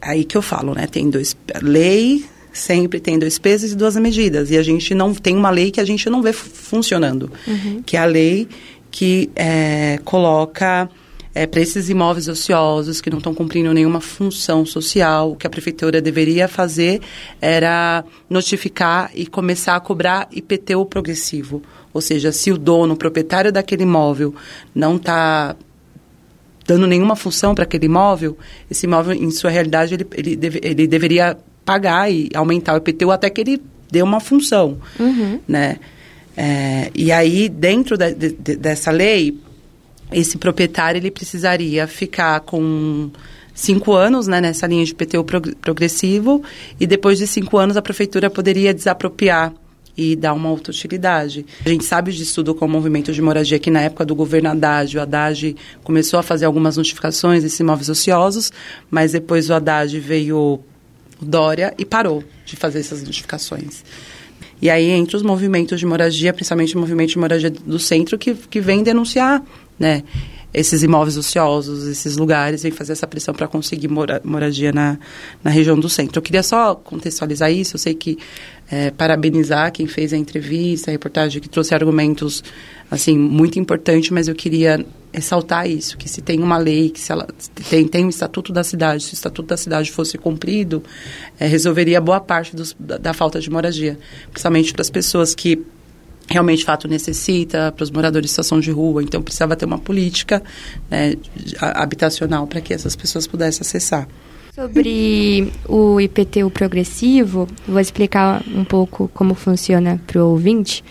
aí 0.00 0.24
que 0.24 0.36
eu 0.36 0.42
falo, 0.42 0.74
né? 0.74 0.86
Tem 0.86 1.08
dois. 1.08 1.36
Lei 1.60 2.24
sempre 2.52 3.00
tem 3.00 3.18
dois 3.18 3.38
pesos 3.38 3.72
e 3.72 3.76
duas 3.76 3.96
medidas. 3.96 4.50
E 4.50 4.56
a 4.56 4.62
gente 4.62 4.94
não 4.94 5.14
tem 5.14 5.36
uma 5.36 5.50
lei 5.50 5.70
que 5.70 5.80
a 5.80 5.84
gente 5.84 6.08
não 6.10 6.22
vê 6.22 6.32
funcionando, 6.32 7.30
uhum. 7.46 7.82
que 7.84 7.96
é 7.96 8.00
a 8.00 8.04
lei 8.04 8.48
que 8.92 9.30
é, 9.34 9.98
coloca 10.04 10.88
é, 11.34 11.46
para 11.46 11.60
esses 11.60 11.88
imóveis 11.88 12.28
ociosos 12.28 13.00
que 13.00 13.10
não 13.10 13.18
estão 13.18 13.34
cumprindo 13.34 13.72
nenhuma 13.72 14.00
função 14.00 14.66
social, 14.66 15.32
o 15.32 15.36
que 15.36 15.46
a 15.46 15.50
prefeitura 15.50 16.00
deveria 16.00 16.46
fazer 16.46 17.00
era 17.40 18.04
notificar 18.28 19.10
e 19.14 19.26
começar 19.26 19.74
a 19.74 19.80
cobrar 19.80 20.28
IPTU 20.30 20.84
progressivo. 20.84 21.62
Ou 21.92 22.00
seja, 22.00 22.30
se 22.30 22.52
o 22.52 22.58
dono, 22.58 22.94
o 22.94 22.96
proprietário 22.96 23.50
daquele 23.50 23.82
imóvel 23.82 24.34
não 24.74 24.96
está 24.96 25.56
dando 26.66 26.86
nenhuma 26.86 27.16
função 27.16 27.54
para 27.54 27.64
aquele 27.64 27.86
imóvel, 27.86 28.36
esse 28.70 28.86
imóvel, 28.86 29.14
em 29.14 29.30
sua 29.30 29.50
realidade, 29.50 29.94
ele, 29.94 30.06
ele, 30.12 30.36
deve, 30.36 30.60
ele 30.62 30.86
deveria 30.86 31.36
pagar 31.64 32.12
e 32.12 32.28
aumentar 32.34 32.74
o 32.74 32.76
IPTU 32.76 33.10
até 33.10 33.30
que 33.30 33.40
ele 33.40 33.62
dê 33.90 34.02
uma 34.02 34.20
função, 34.20 34.78
uhum. 34.98 35.40
né? 35.48 35.78
É, 36.36 36.90
e 36.94 37.12
aí, 37.12 37.48
dentro 37.48 37.96
de, 37.96 38.14
de, 38.14 38.56
dessa 38.56 38.90
lei, 38.90 39.38
esse 40.12 40.38
proprietário 40.38 40.98
ele 40.98 41.10
precisaria 41.10 41.86
ficar 41.86 42.40
com 42.40 43.10
cinco 43.54 43.92
anos 43.92 44.26
né, 44.26 44.40
nessa 44.40 44.66
linha 44.66 44.84
de 44.84 44.94
PTU 44.94 45.24
progressivo 45.60 46.42
e 46.80 46.86
depois 46.86 47.18
de 47.18 47.26
cinco 47.26 47.58
anos 47.58 47.76
a 47.76 47.82
prefeitura 47.82 48.30
poderia 48.30 48.72
desapropriar 48.72 49.52
e 49.96 50.16
dar 50.16 50.32
uma 50.32 50.48
outra 50.48 50.72
utilidade. 50.72 51.44
A 51.64 51.68
gente 51.68 51.84
sabe 51.84 52.12
de 52.12 52.22
estudo 52.22 52.54
com 52.54 52.64
o 52.64 52.68
movimento 52.68 53.12
de 53.12 53.20
moradia 53.20 53.58
que 53.58 53.70
na 53.70 53.82
época 53.82 54.06
do 54.06 54.14
governo 54.14 54.48
Haddad, 54.48 54.96
o 54.96 55.00
Haddad 55.00 55.54
começou 55.84 56.18
a 56.18 56.22
fazer 56.22 56.46
algumas 56.46 56.78
notificações 56.78 57.42
desses 57.42 57.60
imóveis 57.60 57.90
ociosos, 57.90 58.50
mas 58.90 59.12
depois 59.12 59.50
o 59.50 59.54
Haddad 59.54 59.98
veio 60.00 60.38
o 61.20 61.24
Dória, 61.24 61.72
e 61.78 61.84
parou 61.84 62.24
de 62.44 62.56
fazer 62.56 62.80
essas 62.80 63.02
notificações. 63.02 63.84
E 64.62 64.70
aí 64.70 64.90
entre 64.90 65.16
os 65.16 65.24
movimentos 65.24 65.80
de 65.80 65.84
moradia, 65.84 66.32
principalmente 66.32 66.76
o 66.76 66.78
movimento 66.78 67.10
de 67.10 67.18
moradia 67.18 67.50
do 67.50 67.80
centro, 67.80 68.16
que, 68.16 68.32
que 68.32 68.60
vem 68.60 68.84
denunciar, 68.84 69.42
né? 69.76 70.04
Esses 70.52 70.82
imóveis 70.82 71.16
ociosos, 71.16 71.86
esses 71.86 72.16
lugares, 72.16 72.62
vem 72.62 72.72
fazer 72.72 72.92
essa 72.92 73.06
pressão 73.06 73.32
para 73.32 73.48
conseguir 73.48 73.88
mora, 73.88 74.20
moradia 74.22 74.72
na, 74.72 74.98
na 75.42 75.50
região 75.50 75.78
do 75.78 75.88
centro. 75.88 76.18
Eu 76.18 76.22
queria 76.22 76.42
só 76.42 76.74
contextualizar 76.74 77.50
isso, 77.50 77.76
eu 77.76 77.78
sei 77.78 77.94
que 77.94 78.18
é, 78.70 78.90
parabenizar 78.90 79.72
quem 79.72 79.86
fez 79.86 80.12
a 80.12 80.16
entrevista, 80.16 80.90
a 80.90 80.92
reportagem, 80.92 81.40
que 81.40 81.48
trouxe 81.48 81.74
argumentos, 81.74 82.44
assim, 82.90 83.16
muito 83.16 83.58
importantes, 83.58 84.10
mas 84.10 84.28
eu 84.28 84.34
queria 84.34 84.84
ressaltar 85.12 85.68
isso, 85.68 85.96
que 85.96 86.08
se 86.08 86.22
tem 86.22 86.40
uma 86.40 86.56
lei, 86.56 86.88
que 86.88 87.00
se 87.00 87.12
ela 87.12 87.26
tem, 87.68 87.86
tem 87.86 88.04
um 88.04 88.08
estatuto 88.08 88.52
da 88.52 88.64
cidade, 88.64 89.04
se 89.04 89.12
o 89.12 89.14
estatuto 89.14 89.48
da 89.48 89.56
cidade 89.56 89.90
fosse 89.90 90.16
cumprido, 90.16 90.82
é, 91.38 91.46
resolveria 91.46 92.00
boa 92.00 92.20
parte 92.20 92.56
dos, 92.56 92.74
da, 92.78 92.96
da 92.96 93.12
falta 93.12 93.40
de 93.40 93.50
moradia, 93.50 93.98
principalmente 94.30 94.72
para 94.72 94.82
as 94.82 94.90
pessoas 94.90 95.34
que 95.34 95.62
realmente 96.28 96.64
fato 96.64 96.88
necessita 96.88 97.72
para 97.72 97.82
os 97.82 97.90
moradores 97.90 98.26
de 98.26 98.30
situação 98.30 98.60
de 98.60 98.70
rua, 98.70 99.02
então 99.02 99.22
precisava 99.22 99.56
ter 99.56 99.64
uma 99.64 99.78
política 99.78 100.42
né, 100.90 101.16
habitacional 101.60 102.46
para 102.46 102.60
que 102.60 102.72
essas 102.72 102.96
pessoas 102.96 103.26
pudessem 103.26 103.60
acessar. 103.62 104.08
Sobre 104.54 105.50
o 105.66 105.98
IPTU 105.98 106.50
progressivo, 106.50 107.48
vou 107.66 107.80
explicar 107.80 108.42
um 108.54 108.64
pouco 108.64 109.10
como 109.14 109.34
funciona 109.34 109.98
para 110.06 110.22
o 110.22 110.28
ouvinte. 110.28 110.84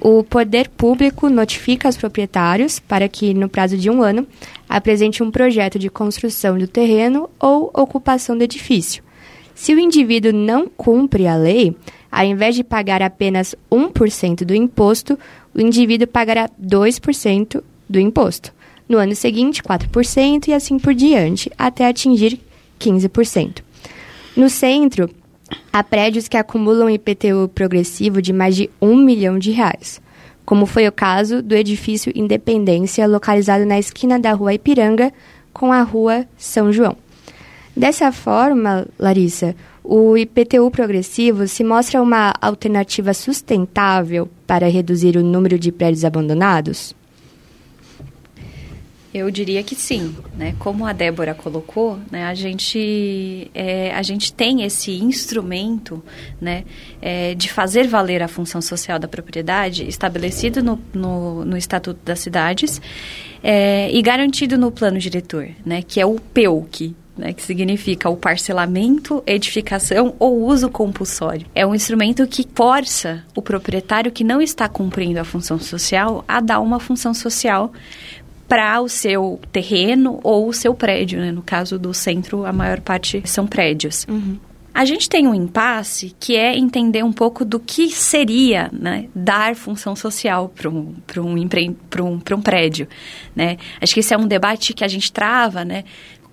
O 0.00 0.22
poder 0.22 0.68
público 0.68 1.28
notifica 1.28 1.88
os 1.88 1.96
proprietários 1.96 2.78
para 2.78 3.08
que, 3.08 3.34
no 3.34 3.48
prazo 3.48 3.76
de 3.76 3.90
um 3.90 4.04
ano, 4.04 4.24
apresente 4.68 5.24
um 5.24 5.32
projeto 5.32 5.80
de 5.80 5.90
construção 5.90 6.56
do 6.56 6.68
terreno 6.68 7.28
ou 7.40 7.68
ocupação 7.74 8.38
do 8.38 8.44
edifício. 8.44 9.02
Se 9.58 9.74
o 9.74 9.78
indivíduo 9.78 10.32
não 10.32 10.68
cumpre 10.68 11.26
a 11.26 11.34
lei, 11.34 11.76
ao 12.12 12.24
invés 12.24 12.54
de 12.54 12.62
pagar 12.62 13.02
apenas 13.02 13.56
1% 13.68 14.44
do 14.44 14.54
imposto, 14.54 15.18
o 15.52 15.60
indivíduo 15.60 16.06
pagará 16.06 16.48
2% 16.48 17.60
do 17.88 17.98
imposto. 17.98 18.54
No 18.88 18.98
ano 18.98 19.16
seguinte, 19.16 19.60
4% 19.60 20.46
e 20.46 20.54
assim 20.54 20.78
por 20.78 20.94
diante, 20.94 21.50
até 21.58 21.88
atingir 21.88 22.40
15%. 22.78 23.58
No 24.36 24.48
centro, 24.48 25.10
há 25.72 25.82
prédios 25.82 26.28
que 26.28 26.36
acumulam 26.36 26.88
IPTU 26.88 27.48
progressivo 27.52 28.22
de 28.22 28.32
mais 28.32 28.54
de 28.54 28.70
1 28.80 28.96
milhão 28.96 29.40
de 29.40 29.50
reais, 29.50 30.00
como 30.46 30.66
foi 30.66 30.86
o 30.86 30.92
caso 30.92 31.42
do 31.42 31.56
edifício 31.56 32.12
Independência, 32.14 33.08
localizado 33.08 33.66
na 33.66 33.78
esquina 33.78 34.20
da 34.20 34.32
Rua 34.32 34.54
Ipiranga 34.54 35.12
com 35.52 35.72
a 35.72 35.82
Rua 35.82 36.26
São 36.36 36.72
João. 36.72 36.96
Dessa 37.78 38.10
forma, 38.10 38.88
Larissa, 38.98 39.54
o 39.84 40.16
IPTU 40.16 40.68
progressivo 40.68 41.46
se 41.46 41.62
mostra 41.62 42.02
uma 42.02 42.34
alternativa 42.40 43.14
sustentável 43.14 44.28
para 44.48 44.68
reduzir 44.68 45.16
o 45.16 45.22
número 45.22 45.56
de 45.56 45.70
prédios 45.70 46.04
abandonados? 46.04 46.92
Eu 49.14 49.30
diria 49.30 49.62
que 49.62 49.76
sim, 49.76 50.12
né? 50.36 50.56
Como 50.58 50.84
a 50.84 50.92
Débora 50.92 51.34
colocou, 51.34 52.00
né? 52.10 52.24
A 52.24 52.34
gente 52.34 53.48
é, 53.54 53.92
a 53.94 54.02
gente 54.02 54.32
tem 54.32 54.64
esse 54.64 54.92
instrumento, 55.00 56.02
né? 56.40 56.64
É, 57.00 57.36
de 57.36 57.48
fazer 57.48 57.86
valer 57.86 58.24
a 58.24 58.28
função 58.28 58.60
social 58.60 58.98
da 58.98 59.06
propriedade 59.06 59.86
estabelecido 59.86 60.64
no, 60.64 60.80
no, 60.92 61.44
no 61.44 61.56
Estatuto 61.56 62.00
das 62.04 62.18
Cidades 62.18 62.82
é, 63.40 63.88
e 63.92 64.02
garantido 64.02 64.58
no 64.58 64.72
Plano 64.72 64.98
Diretor, 64.98 65.48
né? 65.64 65.80
Que 65.80 66.00
é 66.00 66.06
o 66.06 66.16
PEUC, 66.18 66.94
né, 67.18 67.32
que 67.32 67.42
significa 67.42 68.08
o 68.08 68.16
parcelamento, 68.16 69.22
edificação 69.26 70.14
ou 70.18 70.44
uso 70.46 70.70
compulsório. 70.70 71.46
É 71.54 71.66
um 71.66 71.74
instrumento 71.74 72.26
que 72.26 72.46
força 72.54 73.24
o 73.34 73.42
proprietário 73.42 74.12
que 74.12 74.24
não 74.24 74.40
está 74.40 74.68
cumprindo 74.68 75.18
a 75.18 75.24
função 75.24 75.58
social 75.58 76.24
a 76.26 76.40
dar 76.40 76.60
uma 76.60 76.78
função 76.78 77.12
social 77.12 77.72
para 78.48 78.80
o 78.80 78.88
seu 78.88 79.38
terreno 79.52 80.20
ou 80.22 80.48
o 80.48 80.52
seu 80.52 80.74
prédio. 80.74 81.20
Né? 81.20 81.30
No 81.30 81.42
caso 81.42 81.78
do 81.78 81.92
centro, 81.92 82.46
a 82.46 82.52
maior 82.52 82.80
parte 82.80 83.22
são 83.26 83.46
prédios. 83.46 84.06
Uhum. 84.08 84.38
A 84.78 84.84
gente 84.84 85.08
tem 85.08 85.26
um 85.26 85.34
impasse 85.34 86.14
que 86.20 86.36
é 86.36 86.56
entender 86.56 87.02
um 87.02 87.12
pouco 87.12 87.44
do 87.44 87.58
que 87.58 87.90
seria 87.90 88.70
né, 88.72 89.08
dar 89.12 89.56
função 89.56 89.96
social 89.96 90.48
para 90.50 90.70
um, 90.70 90.94
um, 91.16 91.34
um, 91.34 92.20
um 92.32 92.40
prédio. 92.40 92.86
Né? 93.34 93.56
Acho 93.82 93.92
que 93.92 94.00
esse 94.00 94.14
é 94.14 94.16
um 94.16 94.26
debate 94.26 94.72
que 94.72 94.84
a 94.84 94.88
gente 94.88 95.10
trava, 95.12 95.64
né? 95.64 95.82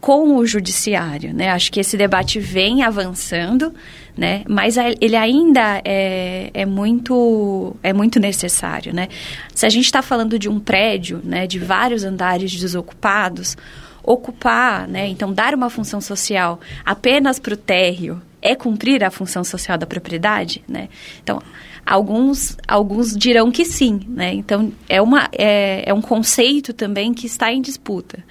Com 0.06 0.38
o 0.38 0.46
judiciário, 0.46 1.34
né? 1.34 1.50
Acho 1.50 1.72
que 1.72 1.80
esse 1.80 1.98
debate 1.98 2.40
vem 2.40 2.84
avançando, 2.84 3.74
né? 4.16 4.44
Mas 4.48 4.78
ele 5.02 5.16
ainda 5.16 5.82
é, 5.84 6.52
é 6.54 6.64
muito 6.64 7.76
é 7.82 7.92
muito 7.92 8.20
necessário, 8.20 8.94
né? 8.94 9.08
Se 9.52 9.66
a 9.66 9.70
gente 9.70 9.86
está 9.86 10.04
falando 10.04 10.38
de 10.38 10.48
um 10.48 10.60
prédio, 10.60 11.22
né? 11.24 11.48
De 11.48 11.58
vários 11.58 12.04
andares 12.04 12.56
desocupados, 12.56 13.58
ocupar, 14.04 14.88
né? 14.88 15.08
Então 15.08 15.34
dar 15.34 15.56
uma 15.56 15.72
função 15.72 16.00
social 16.00 16.60
apenas 16.86 17.40
para 17.40 17.56
o 17.56 17.58
térreo 17.58 18.22
é 18.44 18.54
cumprir 18.54 19.04
a 19.04 19.10
função 19.10 19.44
social 19.44 19.76
da 19.76 19.88
propriedade, 19.88 20.64
né? 20.68 20.88
Então 21.24 21.42
alguns 21.84 22.56
alguns 22.68 23.18
dirão 23.18 23.50
que 23.52 23.66
sim, 23.66 24.02
né? 24.08 24.36
Então 24.36 24.72
é 24.88 25.02
uma 25.02 25.28
é, 25.32 25.90
é 25.90 25.92
um 25.96 26.02
conceito 26.02 26.74
também 26.74 27.12
que 27.12 27.26
está 27.26 27.52
em 27.52 27.60
disputa, 27.60 28.24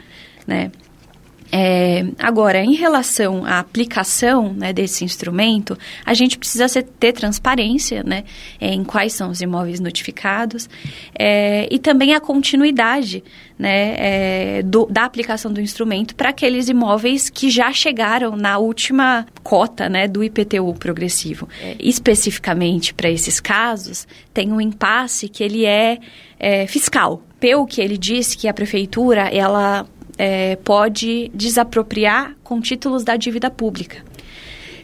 né? 0.47 0.71
É, 1.57 2.05
agora, 2.19 2.65
em 2.65 2.75
relação 2.75 3.47
à 3.47 3.61
aplicação 3.61 4.53
né, 4.53 4.73
desse 4.73 5.05
instrumento, 5.05 5.79
a 6.05 6.13
gente 6.13 6.37
precisa 6.37 6.67
ser, 6.67 6.83
ter 6.83 7.13
transparência 7.13 8.03
né, 8.03 8.25
em 8.61 8.83
quais 8.83 9.13
são 9.13 9.31
os 9.31 9.41
imóveis 9.41 9.79
notificados 9.79 10.69
é, 11.17 11.69
e 11.71 11.79
também 11.79 12.13
a 12.13 12.19
continuidade 12.19 13.23
né, 13.57 13.95
é, 13.99 14.63
do, 14.65 14.87
da 14.87 15.05
aplicação 15.05 15.53
do 15.53 15.61
instrumento 15.61 16.17
para 16.17 16.31
aqueles 16.31 16.69
imóveis 16.69 17.31
que 17.31 17.49
já 17.49 17.73
chegaram 17.73 18.35
na 18.35 18.59
última 18.59 19.25
cota 19.45 19.89
né, 19.89 20.09
do 20.09 20.25
IPTU 20.25 20.75
progressivo. 20.75 21.49
É, 21.63 21.77
especificamente 21.79 22.93
para 22.93 23.09
esses 23.09 23.39
casos, 23.39 24.09
tem 24.33 24.53
um 24.53 24.61
impasse 24.61 25.29
que 25.29 25.45
ele 25.45 25.65
é, 25.65 25.99
é 26.37 26.67
fiscal. 26.67 27.23
Pelo 27.39 27.65
que 27.65 27.81
ele 27.81 27.97
disse 27.97 28.37
que 28.37 28.49
a 28.49 28.55
prefeitura 28.55 29.29
ela 29.29 29.87
é, 30.19 30.57
pode 30.57 31.31
desapropriar 31.35 32.37
com 32.43 32.61
títulos 32.61 33.05
da 33.05 33.17
dívida 33.17 33.51
pública. 33.51 34.03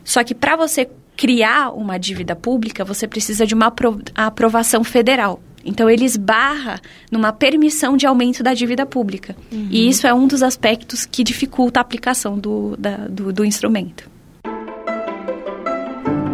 Só 0.04 0.24
que 0.24 0.34
para 0.34 0.56
você 0.56 0.88
criar 1.16 1.70
uma 1.70 1.98
dívida 1.98 2.34
pública, 2.34 2.84
você 2.84 3.06
precisa 3.06 3.46
de 3.46 3.54
uma 3.54 3.72
aprovação 4.14 4.82
federal. 4.82 5.40
Então, 5.62 5.90
ele 5.90 6.06
esbarra 6.06 6.80
numa 7.12 7.32
permissão 7.32 7.96
de 7.96 8.06
aumento 8.06 8.42
da 8.42 8.54
dívida 8.54 8.86
pública. 8.86 9.36
Uhum. 9.52 9.68
E 9.70 9.88
isso 9.88 10.06
é 10.06 10.14
um 10.14 10.26
dos 10.26 10.42
aspectos 10.42 11.04
que 11.04 11.22
dificulta 11.22 11.78
a 11.78 11.82
aplicação 11.82 12.38
do, 12.38 12.74
da, 12.78 12.96
do, 13.08 13.32
do 13.32 13.44
instrumento. 13.44 14.08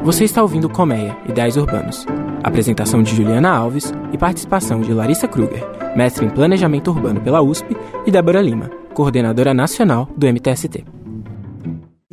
Você 0.05 0.23
está 0.23 0.41
ouvindo 0.41 0.69
Colmeia, 0.69 1.17
Ideais 1.29 1.57
Urbanos. 1.57 2.07
Apresentação 2.45 3.03
de 3.03 3.17
Juliana 3.17 3.51
Alves 3.51 3.93
e 4.13 4.17
participação 4.17 4.81
de 4.81 4.93
Larissa 4.93 5.27
Kruger, 5.27 5.65
mestre 5.97 6.25
em 6.25 6.31
Planejamento 6.31 6.93
Urbano 6.93 7.21
pela 7.21 7.43
USP, 7.43 7.77
e 8.07 8.11
Débora 8.13 8.41
Lima, 8.41 8.71
coordenadora 8.97 9.53
nacional 9.53 10.09
do 10.17 10.27
MTST. 10.27 10.83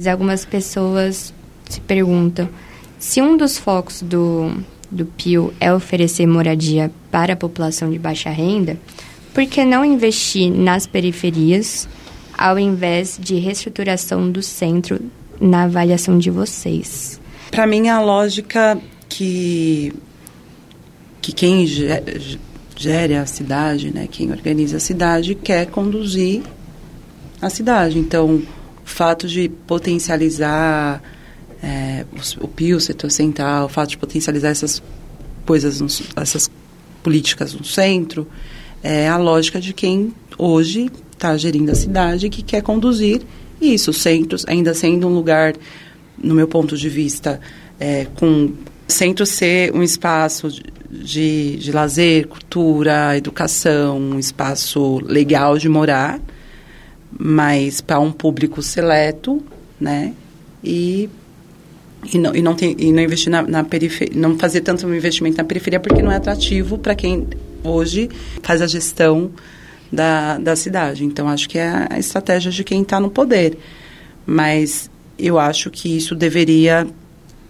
Algumas 0.06 0.44
pessoas 0.44 1.34
se 1.70 1.80
perguntam 1.80 2.50
se 3.00 3.22
um 3.22 3.38
dos 3.38 3.58
focos 3.58 4.02
do, 4.02 4.52
do 4.92 5.06
PIO 5.06 5.54
é 5.62 5.74
oferecer 5.74 6.28
moradia 6.28 6.92
para 7.10 7.34
a 7.34 7.38
população 7.38 7.90
de 7.90 7.98
baixa 7.98 8.30
renda, 8.30 8.78
por 9.34 9.46
que 9.46 9.64
não 9.64 9.86
investir 9.86 10.52
nas 10.52 10.86
periferias 10.86 11.88
ao 12.38 12.60
invés 12.60 13.18
de 13.18 13.36
reestruturação 13.36 14.30
do 14.30 14.42
centro 14.42 15.00
na 15.40 15.64
avaliação 15.64 16.18
de 16.18 16.30
vocês? 16.30 17.18
Para 17.50 17.66
mim, 17.66 17.88
a 17.88 18.02
lógica 18.02 18.78
que, 19.08 19.94
que 21.22 21.32
quem 21.32 21.66
gere 22.76 23.16
a 23.16 23.26
cidade, 23.26 23.94
né, 23.94 24.06
quem 24.12 24.32
organiza 24.32 24.78
a 24.78 24.82
cidade, 24.82 25.34
quer 25.34 25.68
conduzir 25.68 26.44
a 27.46 27.50
cidade. 27.50 28.00
Então, 28.00 28.36
o 28.36 28.44
fato 28.86 29.28
de 29.28 29.50
potencializar 29.50 31.02
é, 31.62 32.06
o, 32.42 32.48
PIO, 32.48 32.78
o 32.78 32.82
setor 32.82 33.10
central, 33.10 33.66
o 33.66 33.70
fato 33.70 33.90
de 33.90 33.98
potencializar 33.98 34.50
essas 34.50 34.82
coisas, 35.46 36.02
essas 36.16 36.52
políticas 37.02 37.54
no 37.54 37.64
centro, 37.64 38.28
é 38.82 39.08
a 39.08 39.18
lógica 39.18 39.62
de 39.62 39.74
quem 39.74 40.14
hoje 40.38 40.92
está 41.12 41.38
gerindo 41.38 41.72
a 41.72 41.76
cidade 41.76 42.26
e 42.26 42.30
que 42.30 42.42
quer 42.42 42.62
conduzir 42.62 43.22
isso. 43.62 43.92
Os 43.92 43.98
centros, 43.98 44.46
ainda 44.48 44.74
sendo 44.74 45.08
um 45.08 45.14
lugar, 45.14 45.54
no 46.18 46.36
meu 46.36 46.48
ponto 46.48 46.78
de 46.78 46.90
vista, 46.90 47.40
é, 47.80 48.08
com 48.16 48.52
centro 48.88 49.26
ser 49.26 49.74
um 49.74 49.82
espaço 49.82 50.50
de, 50.90 51.58
de 51.58 51.72
lazer, 51.72 52.28
cultura, 52.28 53.18
educação, 53.18 53.98
um 53.98 54.20
espaço 54.20 55.00
legal 55.06 55.58
de 55.58 55.70
morar, 55.70 56.20
mas 57.20 57.82
para 57.82 58.00
um 58.00 58.12
público 58.12 58.62
seleto, 58.62 59.44
né? 59.80 60.14
E 60.64 61.10
e 62.12 62.18
não, 62.18 62.36
e 62.36 62.42
não, 62.42 62.54
tem, 62.54 62.76
e 62.78 62.92
não 62.92 63.02
investir 63.02 63.32
na, 63.32 63.42
na 63.44 63.64
periferia, 63.64 64.14
não 64.20 64.38
fazer 64.38 64.60
tanto 64.60 64.86
investimento 64.94 65.38
na 65.38 65.44
periferia 65.46 65.80
porque 65.80 66.02
não 66.02 66.12
é 66.12 66.18
atrativo 66.18 66.78
para 66.78 66.94
quem 66.96 67.28
hoje 67.64 68.10
faz 68.42 68.62
a 68.62 68.68
gestão 68.68 69.32
da, 69.92 70.38
da 70.38 70.56
cidade. 70.56 71.06
Então, 71.06 71.30
acho 71.30 71.48
que 71.48 71.58
é 71.58 71.88
a 71.90 71.98
estratégia 71.98 72.52
de 72.52 72.64
quem 72.64 72.82
está 72.82 73.00
no 73.00 73.10
poder. 73.10 73.58
Mas 74.26 74.90
eu 75.18 75.40
acho 75.40 75.70
que 75.70 75.96
isso 75.96 76.16
deveria 76.16 76.88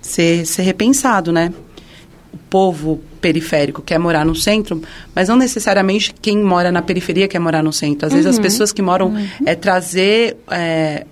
ser, 0.01 0.45
ser 0.45 0.63
repensado, 0.63 1.31
né? 1.31 1.51
O 2.33 2.37
povo 2.49 3.01
periférico 3.23 3.81
quer 3.81 3.97
morar 3.97 4.25
no 4.25 4.35
centro, 4.35 4.81
mas 5.15 5.29
não 5.29 5.37
necessariamente 5.37 6.13
quem 6.21 6.37
mora 6.43 6.73
na 6.73 6.81
periferia 6.81 7.25
quer 7.25 7.39
morar 7.39 7.63
no 7.63 7.71
centro. 7.71 8.05
Às 8.05 8.11
uhum. 8.11 8.17
vezes 8.17 8.29
as 8.31 8.35
uhum. 8.35 8.43
pessoas 8.43 8.73
que 8.73 8.81
moram 8.81 9.07
uhum. 9.07 9.27
é 9.45 9.55
trazer 9.55 10.35
é, 10.51 11.05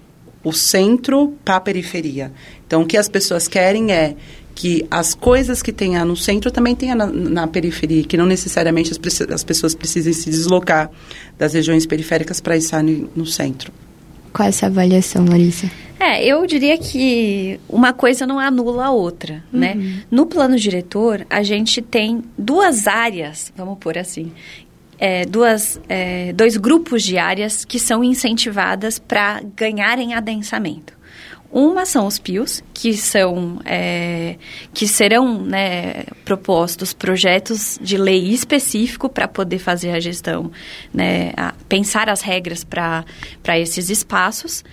o 0.44 0.51
centro 0.51 1.34
para 1.46 1.56
a 1.56 1.62
periferia. 1.62 2.34
Então, 2.68 2.82
o 2.82 2.86
que 2.86 2.98
as 2.98 3.08
pessoas 3.08 3.48
querem 3.48 3.94
é 3.94 4.15
que 4.53 4.86
as 4.91 5.13
coisas 5.13 5.62
que 5.62 5.72
tenha 5.72 6.03
no 6.03 6.18
centro 6.18 6.51
também 6.51 6.75
tenha 6.75 6.94
na, 6.94 7.06
na 7.08 7.48
periferia, 7.48 8.03
que 8.03 8.18
não 8.18 8.25
necessariamente 8.25 8.91
as, 8.91 9.32
as, 9.32 9.44
pessoas 9.46 9.74
precisem 9.74 10.12
se 10.12 10.30
deslocar 10.30 10.91
das 11.38 11.53
regiões 11.53 11.86
periféricas 11.86 12.41
para 12.41 12.58
estar 12.58 12.84
no, 12.84 13.10
no 13.15 13.25
centro. 13.25 13.72
Qual 14.34 14.46
é 14.46 14.50
essa 14.50 14.68
avaliação, 14.68 15.26
Larissa? 15.26 15.70
É, 16.00 16.26
eu 16.26 16.46
diria 16.48 16.78
que 16.80 17.60
uma 17.70 17.94
coisa 17.94 18.26
não 18.26 18.40
anula 18.40 18.86
a 18.86 18.92
outra, 18.92 19.44
né? 19.54 19.74
uhum. 19.74 19.82
né? 19.82 20.04
No 20.10 20.26
plano 20.26 20.58
diretor, 20.58 21.26
a 21.30 21.44
gente 21.44 21.80
tem 21.80 22.24
duas 22.36 22.88
áreas, 22.88 23.54
vamos 23.56 23.78
por 23.78 23.98
assim, 23.98 24.32
é, 24.98 25.26
duas, 25.26 25.80
é, 25.88 26.34
dois 26.34 26.58
grupos 26.58 27.04
de 27.04 27.18
áreas 27.18 27.64
que 27.66 27.80
são 27.80 28.04
incentivadas 28.04 28.98
para 28.98 29.42
ganharem 29.56 30.14
adensamento. 30.14 30.94
Uma 31.51 31.86
são 31.86 32.08
os 32.08 32.17
PIOs, 32.17 32.63
que 32.74 32.93
são 32.93 33.60
é, 33.65 34.38
que 34.74 34.88
serão 34.88 35.41
né, 35.43 36.05
propostos 36.24 36.93
projetos 36.93 37.77
de 37.81 37.98
lei 37.98 38.29
específico 38.29 39.10
para 39.10 39.27
poder 39.27 39.60
fazer 39.60 39.91
a 39.91 40.00
gestão, 40.00 40.50
né, 40.93 41.34
a, 41.36 41.53
pensar 41.67 42.10
as 42.10 42.22
regras 42.22 42.63
para 42.63 43.05
esses 43.60 43.89
espaços. 43.89 44.63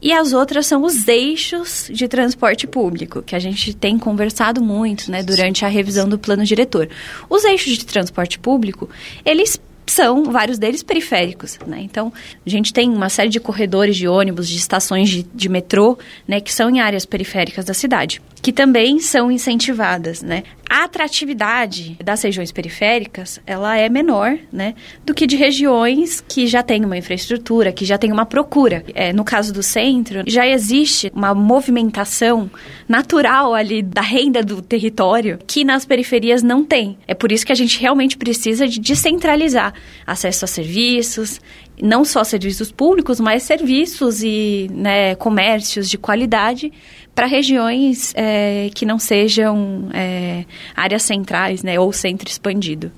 E 0.00 0.12
as 0.12 0.34
outras 0.34 0.66
são 0.66 0.82
os 0.82 1.08
eixos 1.08 1.90
de 1.90 2.06
transporte 2.06 2.66
público, 2.66 3.22
que 3.22 3.34
a 3.34 3.38
gente 3.38 3.72
tem 3.74 3.98
conversado 3.98 4.62
muito 4.62 5.10
né, 5.10 5.22
durante 5.22 5.64
a 5.64 5.68
revisão 5.68 6.06
do 6.06 6.18
plano 6.18 6.44
diretor. 6.44 6.88
Os 7.30 7.44
eixos 7.44 7.78
de 7.78 7.86
transporte 7.86 8.38
público, 8.38 8.90
eles 9.24 9.58
são 9.92 10.24
vários 10.24 10.58
deles 10.58 10.82
periféricos, 10.82 11.58
né? 11.66 11.78
Então, 11.80 12.12
a 12.44 12.50
gente 12.50 12.72
tem 12.72 12.90
uma 12.90 13.08
série 13.08 13.28
de 13.28 13.40
corredores 13.40 13.96
de 13.96 14.08
ônibus, 14.08 14.48
de 14.48 14.56
estações 14.56 15.08
de, 15.08 15.22
de 15.22 15.48
metrô, 15.48 15.98
né, 16.26 16.40
que 16.40 16.52
são 16.52 16.68
em 16.68 16.80
áreas 16.80 17.06
periféricas 17.06 17.64
da 17.64 17.72
cidade, 17.74 18.20
que 18.42 18.52
também 18.52 18.98
são 18.98 19.30
incentivadas, 19.30 20.22
né? 20.22 20.42
A 20.68 20.82
atratividade 20.84 21.96
das 22.02 22.22
regiões 22.22 22.50
periféricas, 22.50 23.40
ela 23.46 23.76
é 23.76 23.88
menor, 23.88 24.36
né, 24.52 24.74
do 25.04 25.14
que 25.14 25.26
de 25.26 25.36
regiões 25.36 26.20
que 26.20 26.46
já 26.46 26.62
têm 26.62 26.84
uma 26.84 26.98
infraestrutura, 26.98 27.72
que 27.72 27.84
já 27.84 27.96
têm 27.96 28.10
uma 28.10 28.26
procura. 28.26 28.84
É, 28.94 29.12
no 29.12 29.24
caso 29.24 29.52
do 29.52 29.62
centro, 29.62 30.24
já 30.26 30.46
existe 30.46 31.12
uma 31.14 31.34
movimentação 31.34 32.50
natural 32.88 33.54
ali 33.54 33.80
da 33.80 34.00
renda 34.00 34.42
do 34.42 34.60
território 34.60 35.38
que 35.46 35.62
nas 35.62 35.86
periferias 35.86 36.42
não 36.42 36.64
tem. 36.64 36.98
É 37.06 37.14
por 37.14 37.30
isso 37.30 37.46
que 37.46 37.52
a 37.52 37.56
gente 37.56 37.80
realmente 37.80 38.16
precisa 38.16 38.66
de 38.66 38.80
descentralizar 38.80 39.72
acesso 40.06 40.44
a 40.44 40.48
serviços, 40.48 41.40
não 41.80 42.04
só 42.04 42.24
serviços 42.24 42.70
públicos, 42.72 43.20
mas 43.20 43.42
serviços 43.42 44.22
e 44.22 44.68
né, 44.72 45.14
comércios 45.16 45.88
de 45.88 45.98
qualidade 45.98 46.72
para 47.14 47.26
regiões 47.26 48.12
é, 48.14 48.70
que 48.74 48.86
não 48.86 48.98
sejam 48.98 49.88
é, 49.92 50.44
áreas 50.74 51.02
centrais 51.02 51.62
né, 51.62 51.78
ou 51.78 51.92
centro 51.92 52.28
expandido. 52.28 52.90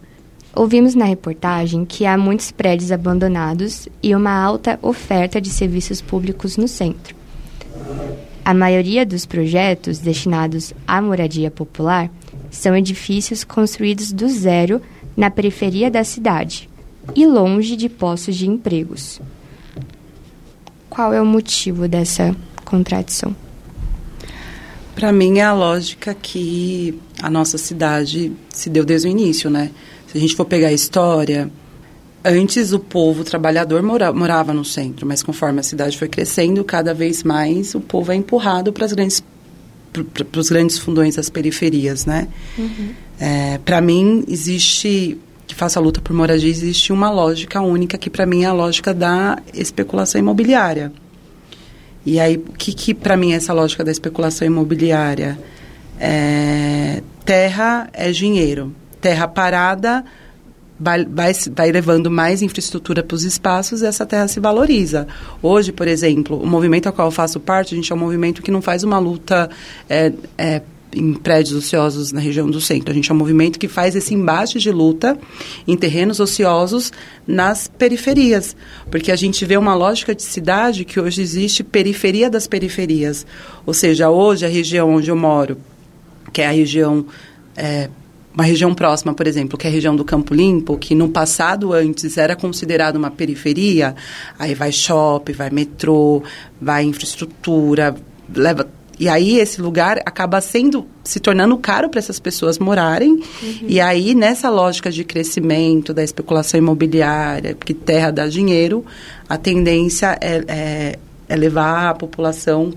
Ouvimos 0.54 0.94
na 0.94 1.04
reportagem 1.04 1.84
que 1.84 2.04
há 2.04 2.16
muitos 2.18 2.50
prédios 2.50 2.90
abandonados 2.90 3.88
e 4.02 4.14
uma 4.14 4.32
alta 4.32 4.78
oferta 4.82 5.40
de 5.40 5.50
serviços 5.50 6.00
públicos 6.00 6.56
no 6.56 6.66
centro. 6.66 7.14
A 8.44 8.54
maioria 8.54 9.04
dos 9.04 9.26
projetos 9.26 9.98
destinados 9.98 10.72
à 10.86 11.00
moradia 11.00 11.50
popular 11.50 12.10
são 12.50 12.74
edifícios 12.74 13.44
construídos 13.44 14.10
do 14.10 14.28
zero 14.28 14.80
na 15.16 15.30
periferia 15.30 15.90
da 15.90 16.02
cidade 16.02 16.67
e 17.14 17.26
longe 17.26 17.76
de 17.76 17.88
postos 17.88 18.36
de 18.36 18.48
empregos. 18.48 19.20
Qual 20.88 21.12
é 21.12 21.20
o 21.20 21.26
motivo 21.26 21.86
dessa 21.86 22.34
contradição? 22.64 23.34
Para 24.94 25.12
mim 25.12 25.38
é 25.38 25.44
a 25.44 25.54
lógica 25.54 26.12
que 26.14 26.98
a 27.22 27.30
nossa 27.30 27.56
cidade 27.56 28.32
se 28.50 28.68
deu 28.68 28.84
desde 28.84 29.06
o 29.06 29.10
início, 29.10 29.48
né? 29.48 29.70
Se 30.08 30.18
a 30.18 30.20
gente 30.20 30.34
for 30.34 30.44
pegar 30.44 30.68
a 30.68 30.72
história, 30.72 31.50
antes 32.24 32.72
o 32.72 32.78
povo 32.78 33.22
trabalhador 33.22 33.82
mora, 33.82 34.12
morava 34.12 34.52
no 34.52 34.64
centro, 34.64 35.06
mas 35.06 35.22
conforme 35.22 35.60
a 35.60 35.62
cidade 35.62 35.96
foi 35.96 36.08
crescendo, 36.08 36.64
cada 36.64 36.92
vez 36.92 37.22
mais 37.22 37.74
o 37.74 37.80
povo 37.80 38.10
é 38.10 38.16
empurrado 38.16 38.72
para 38.72 38.86
grandes 38.88 39.22
para 39.92 40.40
os 40.40 40.50
grandes 40.50 40.78
fundões 40.78 41.16
das 41.16 41.30
periferias, 41.30 42.04
né? 42.04 42.28
Uhum. 42.58 42.90
É, 43.18 43.58
para 43.58 43.80
mim 43.80 44.24
existe 44.28 45.18
que 45.48 45.54
faça 45.54 45.80
a 45.80 45.82
luta 45.82 46.00
por 46.00 46.14
moradia 46.14 46.50
existe 46.50 46.92
uma 46.92 47.10
lógica 47.10 47.60
única 47.60 47.96
que 47.96 48.10
para 48.10 48.26
mim 48.26 48.44
é 48.44 48.46
a 48.46 48.52
lógica 48.52 48.92
da 48.92 49.38
especulação 49.54 50.18
imobiliária. 50.20 50.92
E 52.04 52.20
aí, 52.20 52.36
o 52.36 52.52
que, 52.52 52.72
que 52.72 52.94
para 52.94 53.16
mim 53.16 53.32
é 53.32 53.36
essa 53.36 53.52
lógica 53.52 53.82
da 53.82 53.90
especulação 53.90 54.46
imobiliária? 54.46 55.38
É, 55.98 57.02
terra 57.24 57.88
é 57.92 58.10
dinheiro. 58.12 58.74
Terra 59.00 59.26
parada 59.26 60.04
vai, 60.78 61.04
vai, 61.04 61.32
vai 61.54 61.72
levando 61.72 62.10
mais 62.10 62.42
infraestrutura 62.42 63.02
para 63.02 63.14
os 63.14 63.24
espaços 63.24 63.82
e 63.82 63.86
essa 63.86 64.06
terra 64.06 64.28
se 64.28 64.38
valoriza. 64.38 65.08
Hoje, 65.42 65.72
por 65.72 65.88
exemplo, 65.88 66.40
o 66.40 66.46
movimento 66.46 66.86
ao 66.86 66.92
qual 66.92 67.08
eu 67.08 67.12
faço 67.12 67.40
parte, 67.40 67.74
a 67.74 67.76
gente 67.76 67.90
é 67.90 67.94
um 67.94 67.98
movimento 67.98 68.42
que 68.42 68.50
não 68.50 68.62
faz 68.62 68.84
uma 68.84 68.98
luta 68.98 69.50
é, 69.88 70.12
é, 70.36 70.62
em 70.94 71.12
prédios 71.14 71.54
ociosos 71.54 72.12
na 72.12 72.20
região 72.20 72.48
do 72.48 72.60
centro. 72.60 72.90
A 72.90 72.94
gente 72.94 73.10
é 73.10 73.14
um 73.14 73.18
movimento 73.18 73.58
que 73.58 73.68
faz 73.68 73.94
esse 73.94 74.14
embate 74.14 74.58
de 74.58 74.70
luta 74.70 75.18
em 75.66 75.76
terrenos 75.76 76.20
ociosos 76.20 76.92
nas 77.26 77.68
periferias, 77.68 78.56
porque 78.90 79.12
a 79.12 79.16
gente 79.16 79.44
vê 79.44 79.56
uma 79.56 79.74
lógica 79.74 80.14
de 80.14 80.22
cidade 80.22 80.84
que 80.84 80.98
hoje 80.98 81.20
existe 81.20 81.62
periferia 81.62 82.30
das 82.30 82.46
periferias. 82.46 83.26
Ou 83.66 83.74
seja, 83.74 84.10
hoje 84.10 84.46
a 84.46 84.48
região 84.48 84.94
onde 84.94 85.10
eu 85.10 85.16
moro, 85.16 85.58
que 86.32 86.42
é 86.42 86.46
a 86.46 86.52
região 86.52 87.06
é, 87.56 87.90
uma 88.38 88.44
região 88.44 88.72
próxima, 88.72 89.12
por 89.12 89.26
exemplo, 89.26 89.58
que 89.58 89.66
é 89.66 89.70
a 89.70 89.72
região 89.72 89.96
do 89.96 90.04
Campo 90.04 90.32
Limpo, 90.32 90.78
que 90.78 90.94
no 90.94 91.08
passado 91.08 91.72
antes 91.72 92.16
era 92.16 92.36
considerada 92.36 92.96
uma 92.96 93.10
periferia, 93.10 93.96
aí 94.38 94.54
vai 94.54 94.70
shopping, 94.70 95.32
vai 95.32 95.50
metrô, 95.50 96.22
vai 96.60 96.84
infraestrutura, 96.84 97.96
leva 98.32 98.77
e 98.98 99.08
aí 99.08 99.38
esse 99.38 99.60
lugar 99.60 99.98
acaba 100.04 100.40
sendo 100.40 100.86
se 101.04 101.20
tornando 101.20 101.56
caro 101.56 101.88
para 101.88 101.98
essas 101.98 102.18
pessoas 102.18 102.58
morarem. 102.58 103.12
Uhum. 103.12 103.66
E 103.66 103.80
aí 103.80 104.14
nessa 104.14 104.50
lógica 104.50 104.90
de 104.90 105.04
crescimento 105.04 105.94
da 105.94 106.02
especulação 106.02 106.58
imobiliária, 106.58 107.54
que 107.54 107.74
terra 107.74 108.10
dá 108.10 108.26
dinheiro, 108.26 108.84
a 109.28 109.36
tendência 109.36 110.18
é, 110.20 110.44
é, 110.48 110.98
é 111.28 111.36
levar 111.36 111.90
a 111.90 111.94
população 111.94 112.72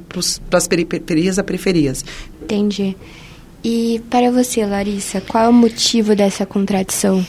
para 0.50 0.58
as 0.58 0.68
periferias 0.68 1.40
a 1.40 1.44
periferias. 1.44 2.06
Entendi. 2.42 2.96
E 3.64 4.02
para 4.10 4.32
você, 4.32 4.66
Larissa, 4.66 5.22
qual 5.22 5.46
é 5.46 5.50
o 5.50 5.54
motivo 5.54 6.16
dessa 6.16 6.46
contradição? 6.46 7.26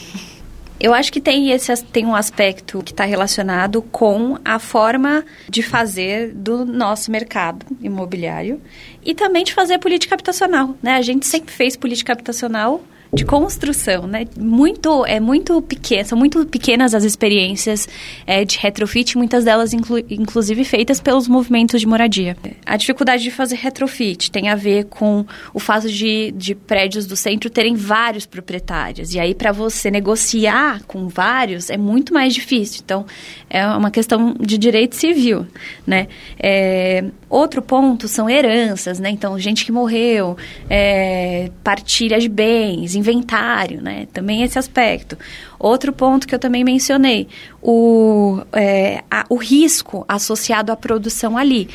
Eu 0.83 0.93
acho 0.93 1.13
que 1.13 1.21
tem, 1.21 1.53
esse, 1.53 1.73
tem 1.85 2.05
um 2.05 2.17
aspecto 2.17 2.83
que 2.83 2.91
está 2.91 3.05
relacionado 3.05 3.81
com 3.83 4.37
a 4.45 4.59
forma 4.59 5.25
de 5.49 5.63
fazer 5.63 6.33
do 6.35 6.65
nosso 6.65 7.09
mercado 7.09 7.65
imobiliário 7.81 8.61
e 9.05 9.15
também 9.15 9.45
de 9.45 9.55
fazer 9.55 9.79
política 9.79 10.17
habitacional. 10.17 10.75
Né? 10.83 10.97
A 10.97 11.01
gente 11.01 11.25
sempre 11.25 11.55
fez 11.55 11.77
política 11.77 12.13
habitacional 12.13 12.83
de 13.15 13.27
construção, 13.27 14.07
né? 14.07 14.27
Muito, 14.39 15.05
é 15.05 15.21
muito 15.21 15.61
pequeno, 15.61 16.05
são 16.07 16.19
muito 16.19 16.47
pequenas 16.47 16.95
as 16.95 17.05
experiências 17.05 17.87
é, 18.27 18.43
de 18.43 18.59
retrofit, 18.59 19.19
muitas 19.19 19.45
delas 19.45 19.75
inclu, 19.75 19.99
inclusive 20.09 20.65
feitas 20.65 20.99
pelos 20.99 21.29
movimentos 21.29 21.79
de 21.83 21.87
moradia. 21.87 22.35
A 22.65 22.75
dificuldade 22.79 23.23
de 23.23 23.31
fazer 23.31 23.57
retrofit 23.57 24.31
tem 24.31 24.49
a 24.49 24.55
ver 24.55 24.85
com 24.85 25.27
o 25.53 25.61
fato 25.61 25.91
de, 25.91 26.33
de 26.33 26.55
prédios 26.55 27.05
do 27.05 27.15
centro 27.15 27.51
terem 27.51 27.75
vários 27.75 28.25
proprietários. 28.25 29.13
E 29.13 29.21
aí, 29.21 29.35
para 29.35 29.53
você 29.53 29.91
negociar 29.91 30.83
com 30.85 31.07
vários, 31.07 31.69
é 31.69 31.77
muito 31.77 32.15
mais 32.15 32.33
difícil. 32.33 32.81
Então, 32.83 33.05
é 33.51 33.67
uma 33.67 33.91
questão 33.91 34.35
de 34.41 34.57
direito 34.57 34.97
civil, 34.97 35.47
né? 35.87 36.09
É, 36.39 37.05
outro 37.33 37.63
ponto 37.63 38.07
são 38.07 38.29
heranças, 38.29 39.01
né? 39.01 39.09
Então, 39.09 39.39
gente 39.39 39.65
que 39.65 39.73
morreu, 39.73 40.37
é, 40.69 41.51
partilha 41.65 42.21
de 42.21 42.29
bens, 42.29 42.95
inventário, 42.95 43.81
né? 43.81 44.07
Também 44.13 44.43
esse 44.43 44.59
aspecto. 44.59 45.17
Outro 45.59 45.93
ponto 45.93 46.29
que 46.29 46.35
eu 46.35 46.39
também 46.39 46.63
mencionei, 46.63 47.27
o, 47.63 48.43
é, 48.53 49.03
a, 49.11 49.25
o 49.31 49.37
risco 49.37 50.05
associado 50.07 50.71
à 50.71 50.77
produção 50.77 51.39
ali. 51.39 51.69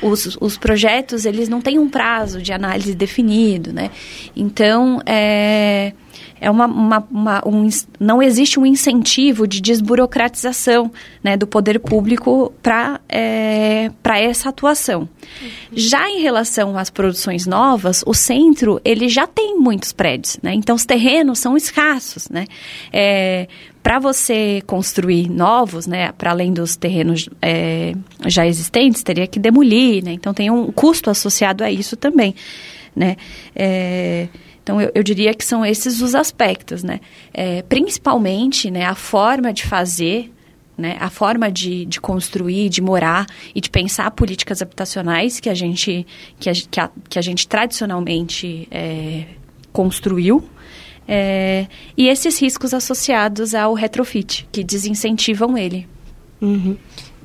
os, 0.00 0.38
os 0.40 0.56
projetos, 0.56 1.24
eles 1.24 1.48
não 1.48 1.60
têm 1.60 1.78
um 1.78 1.88
prazo 1.88 2.40
de 2.40 2.52
análise 2.52 2.94
definido, 2.94 3.72
né? 3.72 3.90
Então, 4.36 5.00
é 5.04 5.92
é 6.42 6.50
uma, 6.50 6.66
uma, 6.66 7.08
uma 7.08 7.42
um, 7.46 7.68
não 8.00 8.20
existe 8.20 8.58
um 8.58 8.66
incentivo 8.66 9.46
de 9.46 9.60
desburocratização 9.60 10.90
né, 11.22 11.36
do 11.36 11.46
poder 11.46 11.78
público 11.78 12.52
para 12.60 13.00
é, 13.08 13.90
essa 14.04 14.48
atuação. 14.48 15.02
Uhum. 15.02 15.48
Já 15.72 16.10
em 16.10 16.20
relação 16.20 16.76
às 16.76 16.90
produções 16.90 17.46
novas, 17.46 18.02
o 18.04 18.12
centro 18.12 18.80
ele 18.84 19.08
já 19.08 19.24
tem 19.24 19.56
muitos 19.56 19.92
prédios, 19.92 20.36
né? 20.42 20.52
então 20.52 20.74
os 20.74 20.84
terrenos 20.84 21.38
são 21.38 21.56
escassos. 21.56 22.28
Né? 22.28 22.46
É, 22.92 23.46
para 23.80 24.00
você 24.00 24.60
construir 24.66 25.30
novos, 25.30 25.86
né, 25.86 26.10
para 26.10 26.30
além 26.30 26.52
dos 26.52 26.74
terrenos 26.74 27.28
é, 27.40 27.94
já 28.26 28.44
existentes, 28.46 29.02
teria 29.04 29.26
que 29.26 29.40
demolir, 29.40 30.04
né? 30.04 30.12
Então 30.12 30.32
tem 30.32 30.48
um 30.52 30.70
custo 30.70 31.10
associado 31.10 31.64
a 31.64 31.70
isso 31.70 31.96
também, 31.96 32.32
né? 32.94 33.16
É, 33.56 34.28
então, 34.62 34.80
eu, 34.80 34.92
eu, 34.94 35.02
diria 35.02 35.34
que 35.34 35.44
são 35.44 35.66
esses 35.66 36.00
os 36.00 36.14
aspectos, 36.14 36.84
né? 36.84 37.00
É, 37.34 37.62
principalmente, 37.62 38.70
né, 38.70 38.84
a 38.84 38.94
forma 38.94 39.52
de 39.52 39.64
fazer, 39.64 40.32
né, 40.78 40.96
a 41.00 41.10
forma 41.10 41.50
de, 41.50 41.84
de 41.84 42.00
construir, 42.00 42.68
de 42.68 42.80
morar 42.80 43.26
e 43.54 43.60
de 43.60 43.68
pensar 43.68 44.10
políticas 44.12 44.62
habitacionais 44.62 45.40
que 45.40 45.48
a 45.48 45.54
gente, 45.54 46.06
que 46.38 46.48
a, 46.48 46.52
que 46.52 46.80
a, 46.80 46.90
que 47.08 47.18
a 47.18 47.22
gente 47.22 47.48
tradicionalmente 47.48 48.68
é, 48.70 49.24
construiu, 49.72 50.44
é, 51.08 51.66
e 51.96 52.08
esses 52.08 52.40
riscos 52.40 52.72
associados 52.72 53.54
ao 53.54 53.74
retrofit, 53.74 54.46
que 54.52 54.62
desincentivam 54.62 55.58
ele. 55.58 55.88
Uhum. 56.40 56.76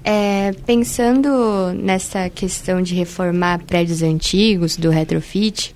É, 0.03 0.53
pensando 0.65 1.73
nessa 1.73 2.29
questão 2.29 2.81
de 2.81 2.95
reformar 2.95 3.59
prédios 3.63 4.01
antigos, 4.01 4.77
do 4.77 4.89
retrofit, 4.89 5.75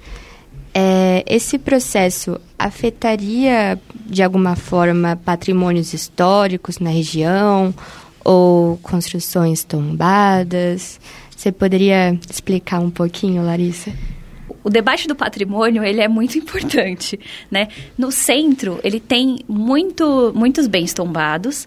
é, 0.74 1.24
esse 1.28 1.58
processo 1.58 2.40
afetaria 2.58 3.80
de 4.06 4.24
alguma 4.24 4.56
forma 4.56 5.20
patrimônios 5.24 5.94
históricos 5.94 6.80
na 6.80 6.90
região 6.90 7.74
ou 8.24 8.78
construções 8.78 9.64
tombadas? 9.64 11.00
Você 11.36 11.52
poderia 11.52 12.18
explicar 12.30 12.80
um 12.80 12.90
pouquinho, 12.90 13.44
Larissa? 13.44 13.92
o 14.64 14.70
debate 14.70 15.08
do 15.08 15.16
patrimônio 15.16 15.84
ele 15.84 16.02
é 16.02 16.08
muito 16.08 16.38
importante, 16.40 17.20
né? 17.50 17.68
No 17.98 18.12
centro 18.12 18.80
ele 18.84 19.00
tem 19.00 19.40
muito, 19.48 20.32
muitos 20.36 20.68
bens 20.68 20.94
tombados 20.94 21.66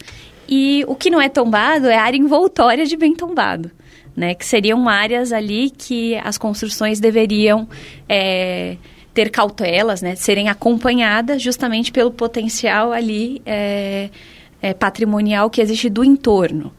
e 0.48 0.84
o 0.86 0.94
que 0.94 1.10
não 1.10 1.20
é 1.20 1.28
tombado 1.28 1.88
é 1.88 1.96
a 1.96 2.02
área 2.02 2.16
envoltória 2.16 2.84
de 2.84 2.96
bem 2.96 3.14
tombado. 3.14 3.70
Né, 4.16 4.32
que 4.32 4.46
seriam 4.46 4.88
áreas 4.88 5.32
ali 5.32 5.70
que 5.70 6.14
as 6.18 6.38
construções 6.38 7.00
deveriam 7.00 7.68
é, 8.08 8.76
ter 9.14 9.30
cautelas, 9.30 10.02
né, 10.02 10.16
serem 10.16 10.48
acompanhadas 10.48 11.40
justamente 11.40 11.92
pelo 11.92 12.10
potencial 12.10 12.92
ali 12.92 13.40
é, 13.46 14.10
é, 14.60 14.74
patrimonial 14.74 15.48
que 15.48 15.60
existe 15.60 15.88
do 15.88 16.04
entorno, 16.04 16.72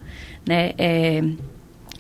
né? 0.46 0.74
É, 0.78 1.24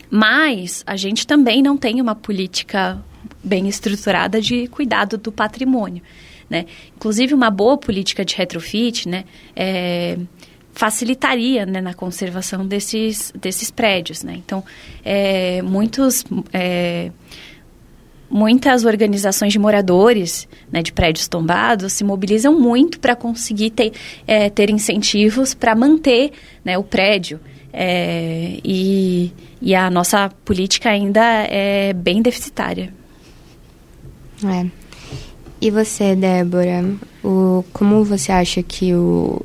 mas 0.09 0.83
a 0.85 0.95
gente 0.95 1.25
também 1.25 1.63
não 1.63 1.77
tem 1.77 2.01
uma 2.01 2.13
política 2.13 3.01
bem 3.43 3.67
estruturada 3.67 4.41
de 4.41 4.67
cuidado 4.67 5.17
do 5.17 5.31
patrimônio, 5.31 6.01
né? 6.49 6.65
Inclusive 6.95 7.33
uma 7.33 7.49
boa 7.49 7.77
política 7.77 8.25
de 8.25 8.35
retrofit, 8.35 9.07
né? 9.07 9.23
É, 9.55 10.17
facilitaria 10.73 11.65
né, 11.65 11.79
na 11.79 11.93
conservação 11.93 12.67
desses, 12.67 13.31
desses 13.39 13.71
prédios, 13.71 14.23
né? 14.23 14.33
Então, 14.35 14.63
é, 15.03 15.61
muitos 15.61 16.25
é, 16.51 17.11
muitas 18.29 18.85
organizações 18.85 19.53
de 19.53 19.59
moradores 19.59 20.47
né, 20.71 20.81
de 20.81 20.91
prédios 20.91 21.27
tombados 21.27 21.93
se 21.93 22.03
mobilizam 22.03 22.59
muito 22.59 22.99
para 22.99 23.15
conseguir 23.15 23.69
ter, 23.69 23.93
é, 24.27 24.49
ter 24.49 24.69
incentivos 24.69 25.53
para 25.53 25.75
manter 25.75 26.31
né, 26.63 26.77
o 26.77 26.83
prédio. 26.83 27.39
É, 27.71 28.57
e, 28.63 29.31
e 29.61 29.75
a 29.75 29.89
nossa 29.89 30.29
política 30.45 30.89
ainda 30.89 31.21
é 31.49 31.91
bem 31.93 32.21
deficitária. 32.21 32.93
É. 34.45 34.65
E 35.61 35.71
você, 35.71 36.15
Débora, 36.15 36.85
o, 37.23 37.63
como 37.73 38.03
você 38.03 38.31
acha 38.31 38.61
que 38.61 38.93
o, 38.93 39.41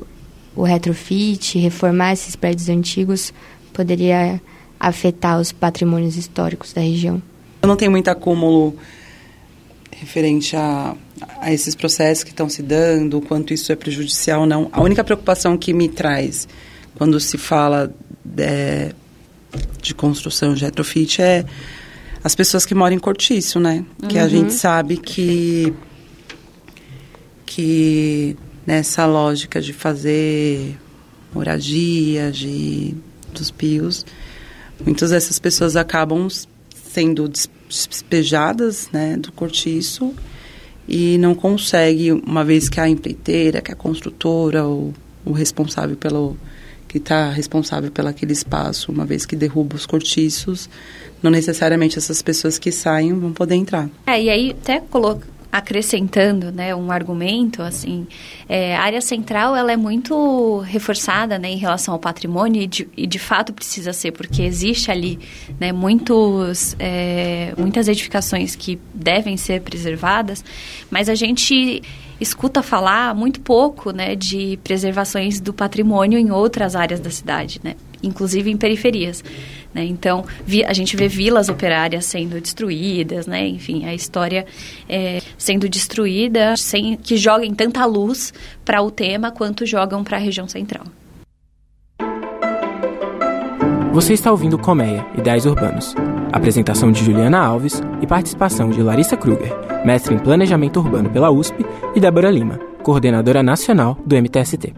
o 0.55 0.63
retrofit, 0.63 1.57
reformar 1.57 2.13
esses 2.13 2.35
prédios 2.35 2.69
antigos, 2.69 3.33
poderia 3.73 4.41
afetar 4.79 5.39
os 5.39 5.51
patrimônios 5.51 6.15
históricos 6.15 6.73
da 6.73 6.81
região? 6.81 7.21
Eu 7.61 7.67
não 7.67 7.75
tenho 7.75 7.91
muito 7.91 8.09
acúmulo 8.09 8.75
referente 9.91 10.55
a, 10.55 10.95
a 11.39 11.53
esses 11.53 11.75
processos 11.75 12.23
que 12.23 12.31
estão 12.31 12.49
se 12.49 12.63
dando, 12.63 13.17
o 13.17 13.21
quanto 13.21 13.53
isso 13.53 13.71
é 13.71 13.75
prejudicial 13.75 14.41
ou 14.41 14.47
não. 14.47 14.69
A 14.71 14.81
única 14.81 15.03
preocupação 15.03 15.55
que 15.57 15.73
me 15.73 15.87
traz 15.87 16.47
quando 16.95 17.19
se 17.19 17.37
fala 17.37 17.93
de, 18.25 18.95
de 19.81 19.93
construção 19.93 20.53
de 20.53 20.65
retrofit 20.65 21.21
é 21.21 21.45
as 22.23 22.35
pessoas 22.35 22.65
que 22.65 22.73
moram 22.73 22.95
em 22.95 22.99
cortiço, 22.99 23.59
né? 23.59 23.85
Uhum. 24.01 24.09
Que 24.09 24.17
a 24.17 24.27
gente 24.27 24.51
uhum. 24.51 24.57
sabe 24.57 24.97
que 24.97 25.73
que 27.45 28.37
nessa 28.65 29.05
lógica 29.05 29.59
de 29.61 29.73
fazer 29.73 30.77
moradia, 31.33 32.31
de 32.31 32.95
dos 33.33 33.51
pios, 33.51 34.05
muitas 34.85 35.11
dessas 35.11 35.39
pessoas 35.39 35.75
acabam 35.75 36.27
sendo 36.93 37.29
despejadas 37.67 38.89
né, 38.91 39.15
do 39.17 39.31
cortiço 39.31 40.13
e 40.87 41.17
não 41.17 41.33
consegue, 41.33 42.11
uma 42.11 42.43
vez 42.43 42.67
que 42.67 42.79
a 42.79 42.89
empreiteira, 42.89 43.61
que 43.61 43.71
a 43.71 43.75
construtora, 43.75 44.67
o, 44.67 44.93
o 45.23 45.31
responsável 45.31 45.95
pelo 45.95 46.35
que 46.87 46.97
está 46.97 47.29
responsável 47.29 47.89
pelo 47.89 48.09
aquele 48.09 48.33
espaço, 48.33 48.91
uma 48.91 49.05
vez 49.05 49.25
que 49.25 49.33
derruba 49.33 49.77
os 49.77 49.85
cortiços, 49.85 50.69
não 51.23 51.31
necessariamente 51.31 51.97
essas 51.97 52.21
pessoas 52.21 52.59
que 52.59 52.69
saem 52.69 53.13
vão 53.13 53.31
poder 53.31 53.55
entrar. 53.55 53.89
É, 54.05 54.21
e 54.21 54.29
aí 54.29 54.51
até 54.51 54.81
coloca, 54.81 55.25
acrescentando 55.51 56.51
né, 56.51 56.73
um 56.73 56.91
argumento, 56.91 57.61
assim, 57.61 58.07
é, 58.47 58.75
a 58.75 58.81
área 58.81 59.01
central 59.01 59.55
ela 59.55 59.71
é 59.71 59.77
muito 59.77 60.59
reforçada 60.59 61.37
né, 61.37 61.49
em 61.49 61.57
relação 61.57 61.93
ao 61.93 61.99
patrimônio 61.99 62.61
e 62.61 62.67
de, 62.67 62.87
e 62.95 63.05
de 63.05 63.19
fato 63.19 63.51
precisa 63.51 63.91
ser, 63.91 64.11
porque 64.11 64.41
existe 64.43 64.89
ali 64.89 65.19
né, 65.59 65.73
muitos, 65.73 66.75
é, 66.79 67.53
muitas 67.57 67.89
edificações 67.89 68.55
que 68.55 68.79
devem 68.93 69.35
ser 69.35 69.61
preservadas, 69.61 70.43
mas 70.89 71.09
a 71.09 71.15
gente 71.15 71.81
escuta 72.19 72.61
falar 72.63 73.13
muito 73.13 73.41
pouco 73.41 73.91
né, 73.91 74.15
de 74.15 74.57
preservações 74.63 75.41
do 75.41 75.53
patrimônio 75.53 76.17
em 76.17 76.31
outras 76.31 76.75
áreas 76.75 76.99
da 76.99 77.09
cidade, 77.09 77.59
né, 77.61 77.75
inclusive 78.01 78.49
em 78.49 78.55
periferias. 78.55 79.21
Né? 79.73 79.85
Então, 79.85 80.25
vi, 80.45 80.63
a 80.63 80.73
gente 80.73 80.95
vê 80.95 81.07
vilas 81.07 81.49
operárias 81.49 82.05
sendo 82.05 82.39
destruídas, 82.39 83.25
né? 83.25 83.47
enfim, 83.47 83.85
a 83.85 83.93
história 83.93 84.45
é, 84.87 85.21
sendo 85.37 85.69
destruída 85.69 86.55
sem 86.57 86.95
que 86.97 87.17
joguem 87.17 87.53
tanta 87.53 87.85
luz 87.85 88.33
para 88.65 88.81
o 88.81 88.91
tema 88.91 89.31
quanto 89.31 89.65
jogam 89.65 90.03
para 90.03 90.17
a 90.17 90.19
região 90.19 90.47
central. 90.47 90.85
Você 93.93 94.13
está 94.13 94.31
ouvindo 94.31 94.57
Colmeia, 94.57 95.05
Ideais 95.17 95.45
Urbanos. 95.45 95.93
Apresentação 96.31 96.93
de 96.93 97.03
Juliana 97.03 97.39
Alves 97.39 97.81
e 98.01 98.07
participação 98.07 98.69
de 98.69 98.81
Larissa 98.81 99.17
Kruger, 99.17 99.53
mestre 99.85 100.15
em 100.15 100.17
Planejamento 100.17 100.79
Urbano 100.79 101.09
pela 101.09 101.29
USP, 101.29 101.65
e 101.93 101.99
Débora 101.99 102.31
Lima, 102.31 102.57
coordenadora 102.83 103.43
nacional 103.43 103.97
do 104.05 104.15
MTST. 104.15 104.73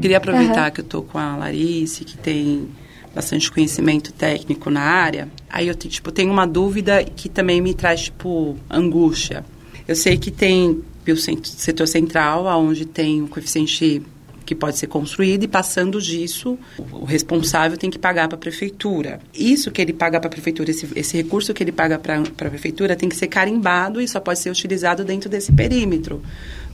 Queria 0.00 0.16
aproveitar 0.16 0.64
uhum. 0.64 0.70
que 0.72 0.80
eu 0.80 0.84
estou 0.84 1.02
com 1.04 1.16
a 1.16 1.36
Larissa, 1.36 2.04
que 2.04 2.18
tem 2.18 2.68
bastante 3.14 3.50
conhecimento 3.50 4.12
técnico 4.12 4.68
na 4.70 4.80
área, 4.80 5.28
aí 5.48 5.68
eu 5.68 5.74
tipo, 5.74 6.10
tenho 6.10 6.32
uma 6.32 6.46
dúvida 6.46 7.04
que 7.04 7.28
também 7.28 7.60
me 7.60 7.72
traz, 7.72 8.04
tipo, 8.04 8.56
angústia. 8.68 9.44
Eu 9.86 9.94
sei 9.94 10.16
que 10.16 10.30
tem 10.30 10.82
o 11.06 11.16
setor 11.16 11.86
central, 11.86 12.46
onde 12.58 12.86
tem 12.86 13.22
um 13.22 13.26
coeficiente 13.26 14.02
que 14.44 14.54
pode 14.54 14.78
ser 14.78 14.86
construído 14.86 15.44
e 15.44 15.48
passando 15.48 16.00
disso, 16.00 16.58
o 16.92 17.04
responsável 17.04 17.76
tem 17.78 17.90
que 17.90 17.98
pagar 17.98 18.28
para 18.28 18.36
a 18.36 18.38
prefeitura. 18.38 19.20
Isso 19.32 19.70
que 19.70 19.80
ele 19.80 19.92
paga 19.92 20.20
para 20.20 20.28
a 20.28 20.30
prefeitura, 20.30 20.70
esse, 20.70 20.88
esse, 20.94 21.16
recurso 21.16 21.54
que 21.54 21.62
ele 21.62 21.72
paga 21.72 21.98
para 21.98 22.18
a 22.18 22.22
prefeitura 22.50 22.94
tem 22.94 23.08
que 23.08 23.16
ser 23.16 23.28
carimbado 23.28 24.00
e 24.00 24.06
só 24.06 24.20
pode 24.20 24.38
ser 24.38 24.50
utilizado 24.50 25.04
dentro 25.04 25.28
desse 25.28 25.52
perímetro. 25.52 26.22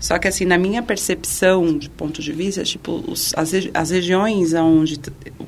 Só 0.00 0.18
que, 0.18 0.26
assim, 0.26 0.44
na 0.44 0.58
minha 0.58 0.82
percepção, 0.82 1.76
de 1.76 1.88
ponto 1.90 2.22
de 2.22 2.32
vista, 2.32 2.62
tipo, 2.64 3.04
os, 3.06 3.34
as, 3.36 3.52
as 3.72 3.90
regiões 3.90 4.54
onde 4.54 4.98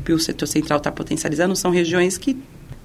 o 0.08 0.18
setor 0.18 0.46
central 0.46 0.76
está 0.78 0.92
potencializando 0.92 1.56
são 1.56 1.70
regiões 1.70 2.18
que, 2.18 2.36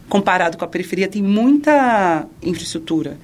comparado 0.08 0.58
com 0.58 0.66
a 0.66 0.68
periferia, 0.68 1.08
tem 1.08 1.22
muita 1.22 2.26
infraestrutura. 2.42 3.18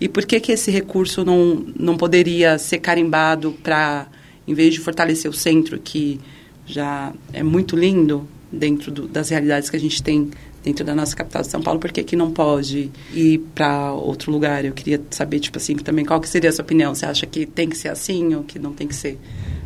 E 0.00 0.08
por 0.08 0.24
que, 0.24 0.40
que 0.40 0.50
esse 0.50 0.70
recurso 0.70 1.24
não, 1.24 1.66
não 1.78 1.96
poderia 1.96 2.58
ser 2.58 2.78
carimbado 2.78 3.52
para, 3.62 4.06
em 4.50 4.54
vez 4.54 4.74
de 4.74 4.80
fortalecer 4.80 5.30
o 5.30 5.34
centro, 5.34 5.78
que 5.78 6.20
já 6.66 7.12
é 7.32 7.42
muito 7.42 7.76
lindo, 7.76 8.28
dentro 8.50 8.90
do, 8.90 9.06
das 9.06 9.28
realidades 9.28 9.70
que 9.70 9.76
a 9.76 9.80
gente 9.80 10.02
tem 10.02 10.28
dentro 10.62 10.84
da 10.84 10.94
nossa 10.94 11.14
capital 11.16 11.40
de 11.40 11.48
São 11.48 11.62
Paulo, 11.62 11.78
porque 11.78 12.02
que 12.02 12.16
não 12.16 12.32
pode 12.32 12.90
ir 13.14 13.38
para 13.54 13.92
outro 13.92 14.30
lugar? 14.30 14.64
Eu 14.64 14.72
queria 14.72 15.00
saber, 15.08 15.38
tipo 15.38 15.56
assim, 15.56 15.76
também 15.76 16.04
qual 16.04 16.20
que 16.20 16.28
seria 16.28 16.50
a 16.50 16.52
sua 16.52 16.64
opinião? 16.64 16.94
Você 16.94 17.06
acha 17.06 17.26
que 17.26 17.46
tem 17.46 17.68
que 17.68 17.78
ser 17.78 17.88
assim 17.88 18.34
ou 18.34 18.42
que 18.42 18.58
não 18.58 18.72
tem 18.72 18.86
que 18.86 18.94
ser? 18.94 19.18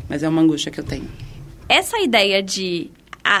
Mas 0.07 0.23
é 0.23 0.29
uma 0.29 0.41
angústia 0.41 0.71
que 0.71 0.79
eu 0.79 0.83
tenho. 0.83 1.09
Essa 1.67 1.99
ideia 1.99 2.43
de 2.43 2.91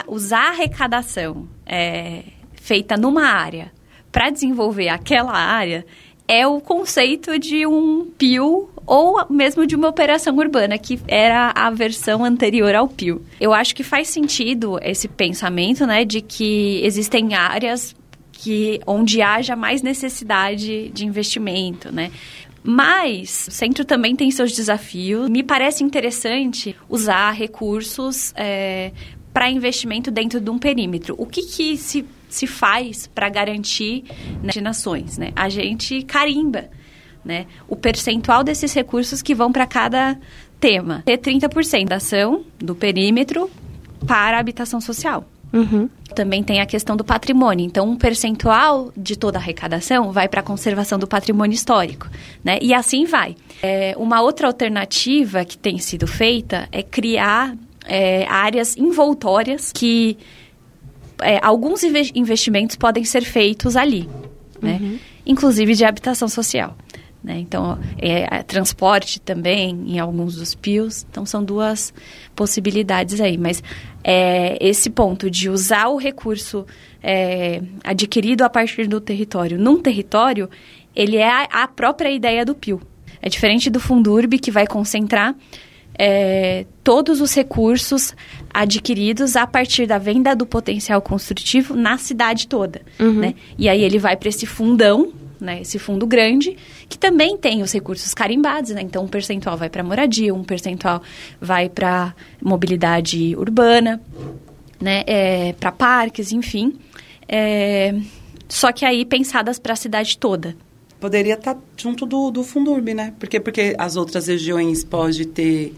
usar 0.07 0.47
a 0.47 0.49
arrecadação 0.49 1.47
é, 1.65 2.23
feita 2.55 2.97
numa 2.97 3.23
área 3.23 3.71
para 4.11 4.31
desenvolver 4.31 4.89
aquela 4.89 5.37
área 5.37 5.85
é 6.27 6.45
o 6.47 6.59
conceito 6.59 7.37
de 7.37 7.67
um 7.67 8.05
PIL 8.17 8.69
ou 8.85 9.25
mesmo 9.29 9.65
de 9.65 9.75
uma 9.75 9.87
operação 9.87 10.35
urbana, 10.37 10.77
que 10.77 10.99
era 11.07 11.51
a 11.55 11.69
versão 11.69 12.23
anterior 12.23 12.73
ao 12.75 12.87
PIL. 12.87 13.21
Eu 13.39 13.53
acho 13.53 13.75
que 13.75 13.83
faz 13.83 14.07
sentido 14.09 14.79
esse 14.81 15.07
pensamento, 15.07 15.85
né, 15.85 16.05
de 16.05 16.21
que 16.21 16.81
existem 16.83 17.33
áreas 17.33 17.95
que 18.31 18.79
onde 18.85 19.21
haja 19.21 19.55
mais 19.55 19.81
necessidade 19.81 20.89
de 20.89 21.05
investimento, 21.05 21.91
né? 21.91 22.11
Mas 22.61 23.47
o 23.47 23.51
centro 23.51 23.85
também 23.85 24.15
tem 24.15 24.31
seus 24.31 24.51
desafios. 24.51 25.29
Me 25.29 25.43
parece 25.43 25.83
interessante 25.83 26.75
usar 26.89 27.31
recursos 27.31 28.33
é, 28.35 28.91
para 29.31 29.49
investimento 29.49 30.09
dentro 30.09 30.41
de 30.41 30.49
um 30.49 30.57
perímetro. 30.57 31.13
O 31.17 31.27
que, 31.27 31.43
que 31.43 31.77
se, 31.77 32.03
se 32.27 32.47
faz 32.47 33.05
para 33.05 33.29
garantir 33.29 34.03
né, 34.41 34.59
nações? 34.61 35.17
Né? 35.17 35.31
A 35.35 35.47
gente 35.47 36.01
carimba 36.03 36.69
né? 37.25 37.47
O 37.67 37.75
percentual 37.75 38.43
desses 38.43 38.73
recursos 38.73 39.21
que 39.21 39.33
vão 39.33 39.51
para 39.51 39.65
cada 39.65 40.17
tema. 40.59 41.01
Ter 41.05 41.17
30% 41.17 41.87
da 41.87 41.95
ação 41.95 42.45
do 42.59 42.75
perímetro 42.75 43.49
para 44.05 44.37
a 44.37 44.39
habitação 44.39 44.79
social. 44.79 45.25
Uhum. 45.51 45.89
Também 46.13 46.43
tem 46.43 46.59
a 46.59 46.65
questão 46.65 46.97
do 46.97 47.03
patrimônio. 47.03 47.65
Então, 47.65 47.89
um 47.89 47.95
percentual 47.95 48.91
de 48.95 49.15
toda 49.15 49.37
a 49.37 49.41
arrecadação 49.41 50.11
vai 50.11 50.27
para 50.27 50.41
a 50.41 50.43
conservação 50.43 50.99
do 50.99 51.07
patrimônio 51.07 51.55
histórico, 51.55 52.09
né? 52.43 52.59
E 52.61 52.73
assim 52.73 53.05
vai. 53.05 53.35
É, 53.63 53.95
uma 53.97 54.21
outra 54.21 54.47
alternativa 54.47 55.45
que 55.45 55.57
tem 55.57 55.77
sido 55.77 56.07
feita 56.07 56.67
é 56.71 56.83
criar 56.83 57.55
é, 57.85 58.25
áreas 58.27 58.75
envoltórias 58.75 59.71
que 59.71 60.17
é, 61.21 61.39
alguns 61.41 61.83
investimentos 61.83 62.75
podem 62.75 63.05
ser 63.05 63.23
feitos 63.23 63.75
ali, 63.75 64.09
né? 64.61 64.79
Uhum. 64.81 64.99
Inclusive 65.25 65.73
de 65.73 65.85
habitação 65.85 66.27
social. 66.27 66.75
Né? 67.25 67.39
Então, 67.39 67.79
é, 67.97 68.37
é, 68.37 68.43
transporte 68.43 69.19
também 69.19 69.71
em 69.87 69.97
alguns 69.97 70.35
dos 70.35 70.53
PIOs. 70.53 71.07
Então, 71.09 71.25
são 71.25 71.43
duas 71.43 71.91
possibilidades 72.35 73.19
aí. 73.19 73.35
Mas 73.35 73.63
é, 74.03 74.63
esse 74.63 74.91
ponto 74.91 75.29
de 75.29 75.49
usar 75.49 75.87
o 75.87 75.97
recurso 75.97 76.67
é, 77.01 77.63
adquirido 77.83 78.43
a 78.43 78.49
partir 78.49 78.87
do 78.87 79.01
território 79.01 79.57
num 79.57 79.81
território, 79.81 80.47
ele 80.95 81.17
é 81.17 81.27
a, 81.27 81.63
a 81.63 81.67
própria 81.67 82.11
ideia 82.11 82.45
do 82.45 82.53
PIO. 82.53 82.79
É 83.19 83.27
diferente 83.27 83.71
do 83.71 83.79
Fundurb, 83.79 84.37
que 84.37 84.51
vai 84.51 84.67
concentrar 84.67 85.35
é, 85.97 86.67
todos 86.83 87.21
os 87.21 87.33
recursos 87.33 88.13
adquiridos 88.53 89.35
a 89.35 89.47
partir 89.47 89.87
da 89.87 89.97
venda 89.97 90.35
do 90.35 90.45
potencial 90.45 91.01
construtivo 91.01 91.75
na 91.75 91.97
cidade 91.97 92.47
toda. 92.47 92.83
Uhum. 92.99 93.13
Né? 93.13 93.33
E 93.57 93.67
aí 93.67 93.81
ele 93.81 93.97
vai 93.97 94.15
para 94.15 94.29
esse 94.29 94.45
fundão 94.45 95.11
né, 95.45 95.61
esse 95.61 95.79
fundo 95.79 96.05
grande, 96.05 96.57
que 96.89 96.97
também 96.97 97.37
tem 97.37 97.61
os 97.61 97.71
recursos 97.71 98.13
carimbados, 98.13 98.71
né? 98.71 98.81
Então, 98.81 99.03
um 99.03 99.07
percentual 99.07 99.55
vai 99.55 99.69
para 99.69 99.83
moradia, 99.83 100.33
um 100.33 100.43
percentual 100.43 101.01
vai 101.39 101.69
para 101.69 102.13
mobilidade 102.41 103.35
urbana, 103.37 104.01
né, 104.81 105.03
é, 105.07 105.53
para 105.53 105.71
parques, 105.71 106.31
enfim. 106.31 106.77
É, 107.27 107.95
só 108.49 108.71
que 108.71 108.83
aí 108.83 109.05
pensadas 109.05 109.57
para 109.57 109.73
a 109.73 109.75
cidade 109.75 110.17
toda. 110.17 110.55
Poderia 110.99 111.35
estar 111.35 111.55
tá 111.55 111.61
junto 111.77 112.05
do, 112.05 112.31
do 112.31 112.43
Fundurb, 112.43 112.93
né? 112.93 113.13
Porque, 113.19 113.39
porque 113.39 113.75
as 113.77 113.95
outras 113.95 114.27
regiões 114.27 114.83
pode 114.83 115.25
ter 115.25 115.73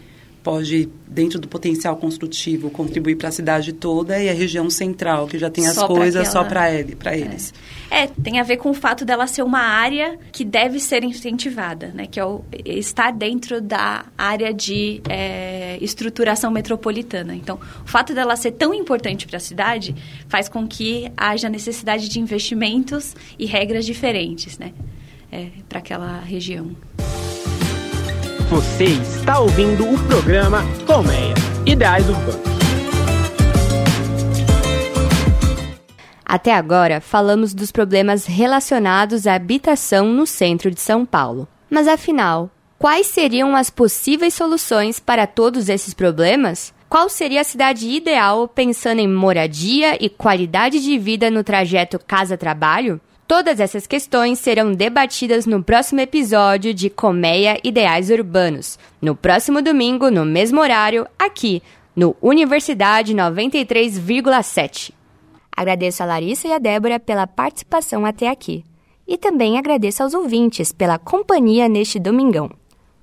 pode, 0.48 0.88
dentro 1.06 1.38
do 1.38 1.46
potencial 1.46 1.94
construtivo, 1.96 2.70
contribuir 2.70 3.16
para 3.16 3.28
a 3.28 3.30
cidade 3.30 3.70
toda 3.74 4.18
e 4.18 4.30
a 4.30 4.32
região 4.32 4.70
central, 4.70 5.26
que 5.26 5.38
já 5.38 5.50
tem 5.50 5.66
as 5.66 5.76
coisas 5.76 6.26
aquela... 6.26 6.32
só 6.32 6.42
para 6.42 6.72
ele, 6.72 6.96
é. 7.04 7.18
eles. 7.18 7.52
É, 7.90 8.06
tem 8.06 8.40
a 8.40 8.42
ver 8.42 8.56
com 8.56 8.70
o 8.70 8.74
fato 8.74 9.04
dela 9.04 9.26
ser 9.26 9.42
uma 9.42 9.60
área 9.60 10.18
que 10.32 10.46
deve 10.46 10.80
ser 10.80 11.04
incentivada, 11.04 11.88
né? 11.88 12.06
Que 12.06 12.18
é 12.18 12.24
o, 12.24 12.42
estar 12.64 13.10
dentro 13.10 13.60
da 13.60 14.06
área 14.16 14.50
de 14.54 15.02
é, 15.06 15.76
estruturação 15.82 16.50
metropolitana. 16.50 17.34
Então, 17.34 17.60
o 17.84 17.86
fato 17.86 18.14
dela 18.14 18.34
ser 18.34 18.52
tão 18.52 18.72
importante 18.72 19.26
para 19.26 19.36
a 19.36 19.40
cidade 19.40 19.94
faz 20.28 20.48
com 20.48 20.66
que 20.66 21.12
haja 21.14 21.50
necessidade 21.50 22.08
de 22.08 22.18
investimentos 22.20 23.14
e 23.38 23.44
regras 23.44 23.84
diferentes, 23.84 24.58
né? 24.58 24.72
É, 25.30 25.48
para 25.68 25.80
aquela 25.80 26.20
região. 26.20 26.74
Você 28.50 28.84
está 28.84 29.40
ouvindo 29.40 29.86
o 29.86 30.02
programa 30.06 30.62
Colmeia 30.86 31.34
Ideais 31.66 32.08
Urbanos. 32.08 32.40
Até 36.24 36.54
agora, 36.54 36.98
falamos 36.98 37.52
dos 37.52 37.70
problemas 37.70 38.24
relacionados 38.24 39.26
à 39.26 39.34
habitação 39.34 40.08
no 40.08 40.26
centro 40.26 40.70
de 40.70 40.80
São 40.80 41.04
Paulo. 41.04 41.46
Mas 41.68 41.86
afinal, 41.86 42.50
quais 42.78 43.06
seriam 43.08 43.54
as 43.54 43.68
possíveis 43.68 44.32
soluções 44.32 44.98
para 44.98 45.26
todos 45.26 45.68
esses 45.68 45.92
problemas? 45.92 46.72
Qual 46.88 47.10
seria 47.10 47.42
a 47.42 47.44
cidade 47.44 47.86
ideal 47.86 48.48
pensando 48.48 49.00
em 49.00 49.08
moradia 49.08 50.02
e 50.02 50.08
qualidade 50.08 50.80
de 50.80 50.98
vida 50.98 51.30
no 51.30 51.44
trajeto 51.44 51.98
casa-trabalho? 51.98 52.98
Todas 53.28 53.60
essas 53.60 53.86
questões 53.86 54.38
serão 54.38 54.72
debatidas 54.72 55.44
no 55.44 55.62
próximo 55.62 56.00
episódio 56.00 56.72
de 56.72 56.88
Colmeia 56.88 57.60
Ideais 57.62 58.08
Urbanos, 58.08 58.78
no 59.02 59.14
próximo 59.14 59.60
domingo, 59.60 60.10
no 60.10 60.24
mesmo 60.24 60.62
horário, 60.62 61.06
aqui, 61.18 61.62
no 61.94 62.16
Universidade 62.22 63.14
93,7. 63.14 64.92
Agradeço 65.54 66.02
a 66.02 66.06
Larissa 66.06 66.48
e 66.48 66.52
a 66.54 66.58
Débora 66.58 66.98
pela 66.98 67.26
participação 67.26 68.06
até 68.06 68.30
aqui. 68.30 68.64
E 69.06 69.18
também 69.18 69.58
agradeço 69.58 70.02
aos 70.02 70.14
ouvintes 70.14 70.72
pela 70.72 70.98
companhia 70.98 71.68
neste 71.68 71.98
domingão. 71.98 72.50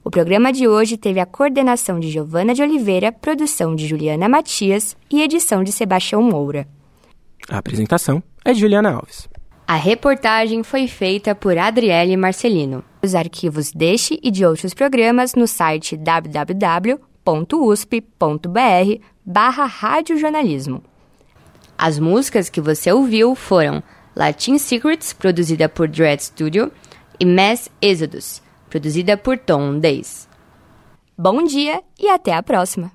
O 0.04 0.10
programa 0.10 0.52
de 0.52 0.68
hoje 0.68 0.98
teve 0.98 1.20
a 1.20 1.26
coordenação 1.28 2.00
de 2.00 2.10
Giovana 2.10 2.56
de 2.56 2.64
Oliveira, 2.64 3.12
produção 3.12 3.76
de 3.76 3.86
Juliana 3.86 4.28
Matias 4.28 4.98
e 5.08 5.22
edição 5.22 5.64
de 5.64 5.72
Sebastião 5.72 6.24
Moura. 6.24 6.68
A 7.48 7.60
apresentação 7.60 8.24
é 8.44 8.54
de 8.54 8.60
Juliana 8.60 8.92
Alves. 8.92 9.35
A 9.68 9.76
reportagem 9.78 10.62
foi 10.62 10.88
feita 10.88 11.34
por 11.34 11.58
Adriele 11.58 12.16
Marcelino. 12.16 12.84
Os 13.04 13.16
arquivos 13.16 13.72
deste 13.72 14.20
e 14.22 14.30
de 14.30 14.46
outros 14.46 14.76
programas 14.76 15.34
no 15.34 15.48
site 15.48 15.98
www.usp.br 15.98 16.96
barra 19.26 19.66
radiojornalismo. 19.66 20.84
As 21.76 21.98
músicas 21.98 22.48
que 22.48 22.62
você 22.62 22.92
ouviu 22.92 23.34
foram 23.34 23.82
Latin 24.16 24.60
Secrets, 24.60 25.14
produzida 25.14 25.68
por 25.68 25.88
Dread 25.88 26.22
Studio, 26.22 26.72
e 27.20 27.26
Mass 27.26 27.68
Exodus, 27.82 28.44
produzida 28.70 29.18
por 29.18 29.40
Tom 29.40 29.80
Days. 29.80 30.30
Bom 31.18 31.44
dia 31.44 31.82
e 32.00 32.08
até 32.08 32.34
a 32.34 32.44
próxima! 32.44 32.95